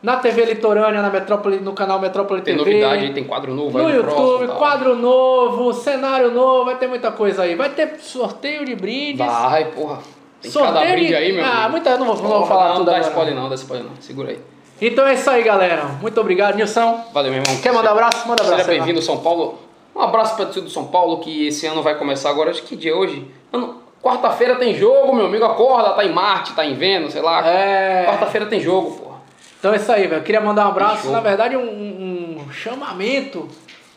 na 0.01 0.17
TV 0.17 0.45
Litorânea, 0.45 1.01
na 1.01 1.09
Metrópole, 1.09 1.59
no 1.59 1.73
canal 1.73 1.99
Metrópole 1.99 2.41
Tem 2.41 2.55
TV. 2.57 2.69
novidade 2.71 3.05
aí, 3.05 3.13
tem 3.13 3.23
quadro 3.25 3.53
novo 3.53 3.77
No 3.77 3.87
aí 3.87 3.95
YouTube, 3.95 4.13
próximo, 4.15 4.47
tal. 4.47 4.57
quadro 4.57 4.95
novo, 4.95 5.73
cenário 5.73 6.31
novo, 6.31 6.65
vai 6.65 6.77
ter 6.77 6.87
muita 6.87 7.11
coisa 7.11 7.43
aí. 7.43 7.55
Vai 7.55 7.69
ter 7.69 7.97
sorteio 7.99 8.65
de 8.65 8.75
brindes. 8.75 9.17
Vai, 9.25 9.65
porra. 9.65 9.99
Tem 10.41 10.49
Sorteio 10.49 10.73
cada 10.73 10.85
de- 10.87 10.91
brinde 10.93 11.15
aí, 11.15 11.33
meu 11.33 11.43
Ah, 11.45 11.49
amigo. 11.65 11.71
muita- 11.71 11.97
não 11.97 12.05
vou- 12.07 12.15
não 12.15 12.29
vou 12.29 12.45
falar 12.47 12.69
não, 12.69 12.75
tudo 12.77 12.85
dá 12.85 12.91
agora, 12.95 13.09
spoiler 13.09 13.35
não, 13.35 13.49
dá 13.49 13.55
spoiler 13.55 13.85
não. 13.87 13.95
Segura 14.01 14.29
aí. 14.29 14.39
Então 14.81 15.05
é 15.05 15.13
isso 15.13 15.29
aí, 15.29 15.43
galera. 15.43 15.83
Muito 16.01 16.19
obrigado, 16.19 16.55
Nilson. 16.55 17.05
Valeu, 17.13 17.31
meu 17.31 17.41
irmão. 17.41 17.61
Quer 17.61 17.71
mandar 17.71 17.91
abraço? 17.91 18.27
Manda 18.27 18.41
abraço. 18.41 18.63
Seja 18.65 18.77
bem-vindo, 18.77 19.01
São 19.01 19.17
Paulo. 19.19 19.59
Um 19.95 20.01
abraço 20.01 20.35
para 20.35 20.45
o 20.45 20.61
do 20.61 20.69
São 20.69 20.87
Paulo, 20.87 21.19
que 21.19 21.47
esse 21.47 21.67
ano 21.67 21.83
vai 21.83 21.95
começar 21.95 22.29
agora. 22.29 22.49
Acho 22.49 22.63
que 22.63 22.75
dia 22.75 22.91
é 22.91 22.95
hoje? 22.95 23.29
Ano- 23.53 23.79
Quarta-feira 24.01 24.55
tem 24.55 24.73
jogo, 24.73 25.13
meu 25.13 25.27
amigo. 25.27 25.45
Acorda, 25.45 25.91
tá 25.91 26.03
em 26.03 26.11
Marte, 26.11 26.53
tá 26.53 26.65
em 26.65 26.73
Vênus, 26.73 27.13
sei 27.13 27.21
lá. 27.21 27.47
É. 27.47 28.05
Quarta-feira 28.07 28.47
tem 28.47 28.59
jogo, 28.59 28.91
porra. 28.97 29.17
Então 29.59 29.71
é 29.71 29.75
isso 29.75 29.91
aí, 29.91 30.07
velho. 30.07 30.23
Queria 30.23 30.41
mandar 30.41 30.65
um 30.65 30.69
abraço, 30.71 31.11
na 31.11 31.19
verdade, 31.19 31.55
um, 31.55 32.39
um 32.47 32.51
chamamento 32.51 33.47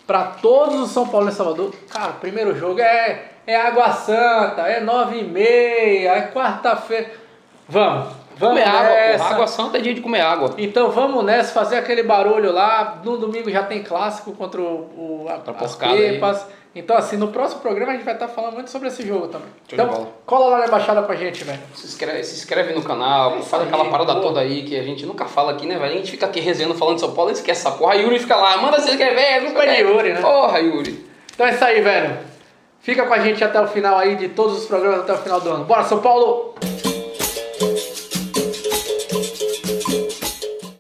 Pra 0.07 0.25
todos 0.25 0.79
os 0.81 0.91
São 0.91 1.09
Paulo 1.09 1.29
em 1.29 1.33
Salvador. 1.33 1.73
Cara, 1.91 2.11
o 2.11 2.15
primeiro 2.15 2.55
jogo 2.55 2.79
é, 2.79 3.25
é 3.47 3.57
Água 3.57 3.91
Santa, 3.93 4.63
é 4.69 4.79
nove 4.81 5.19
e 5.21 5.25
meia, 5.25 6.11
é 6.11 6.31
quarta-feira. 6.31 7.11
Vamos, 7.67 8.13
vamos 8.37 8.59
Comer 8.59 8.69
água, 8.69 8.91
nessa. 8.91 9.19
porra. 9.19 9.35
Água 9.35 9.47
santa 9.47 9.79
é 9.79 9.81
dia 9.81 9.95
de 9.95 10.01
comer 10.01 10.21
água. 10.21 10.55
Então 10.59 10.91
vamos 10.91 11.25
nessa, 11.25 11.53
fazer 11.53 11.77
aquele 11.77 12.03
barulho 12.03 12.53
lá. 12.53 13.01
No 13.05 13.17
domingo 13.17 13.51
já 13.51 13.63
tem 13.63 13.83
clássico 13.83 14.33
contra 14.33 14.61
o, 14.61 15.25
o 15.25 15.27
a, 15.29 15.65
as 15.65 15.83
aí. 15.83 16.13
Pepas. 16.13 16.47
Então, 16.77 16.97
assim, 16.97 17.17
no 17.17 17.29
próximo 17.29 17.61
programa 17.61 17.93
a 17.93 17.95
gente 17.95 18.05
vai 18.05 18.15
estar 18.15 18.27
falando 18.27 18.55
muito 18.55 18.69
sobre 18.69 18.89
esse 18.89 19.07
jogo 19.07 19.29
também. 19.29 19.47
então, 19.73 20.09
cola 20.27 20.47
lá 20.49 20.59
na 20.59 20.67
embaixada 20.67 21.03
pra 21.03 21.15
gente, 21.15 21.45
velho. 21.45 21.61
Se 21.73 21.87
inscreve, 21.87 22.25
se 22.25 22.35
inscreve 22.35 22.75
no 22.75 22.83
canal, 22.83 23.37
É 23.37 23.43
faz 23.43 23.63
aí, 23.63 23.69
aquela 23.69 23.85
parada 23.85 24.17
toda 24.17 24.41
aí 24.41 24.65
que 24.65 24.77
a 24.77 24.83
gente 24.83 25.07
nunca 25.07 25.25
fala 25.25 25.53
aqui, 25.53 25.67
né, 25.67 25.79
velho? 25.79 25.93
A 25.93 25.97
gente 25.97 26.11
fica 26.11 26.27
aqui 26.27 26.41
resenhando, 26.41 26.75
falando 26.75 26.97
de 26.97 27.03
São 27.03 27.13
Paulo, 27.13 27.31
e 27.31 27.35
esquece 27.35 27.65
essa 27.65 27.77
porra. 27.77 27.93
A 27.93 27.95
Yuri 27.95 28.19
fica 28.19 28.35
lá, 28.35 28.57
manda 28.57 28.81
se 28.81 28.91
inscrever, 28.91 29.45
Culpa 29.45 29.67
de 29.69 29.75
Yuri, 29.83 30.13
né? 30.15 30.21
Porra, 30.21 30.59
Yuri. 30.59 31.07
Então 31.33 31.47
é 31.47 31.51
isso 31.55 31.65
aí, 31.65 31.81
velho. 31.81 32.19
Fica 32.81 33.07
com 33.07 33.15
a 33.15 33.19
gente 33.21 33.43
até 33.45 33.61
o 33.61 33.69
final 33.69 33.97
aí 33.97 34.17
de 34.17 34.31
todos 34.31 34.59
os 34.59 34.67
programas 34.67 35.01
até 35.01 35.13
o 35.13 35.19
final 35.19 35.41
do 35.41 35.51
ano. 35.51 35.65
Bora, 35.65 35.85
São 35.85 36.01
Paulo! 36.01 36.55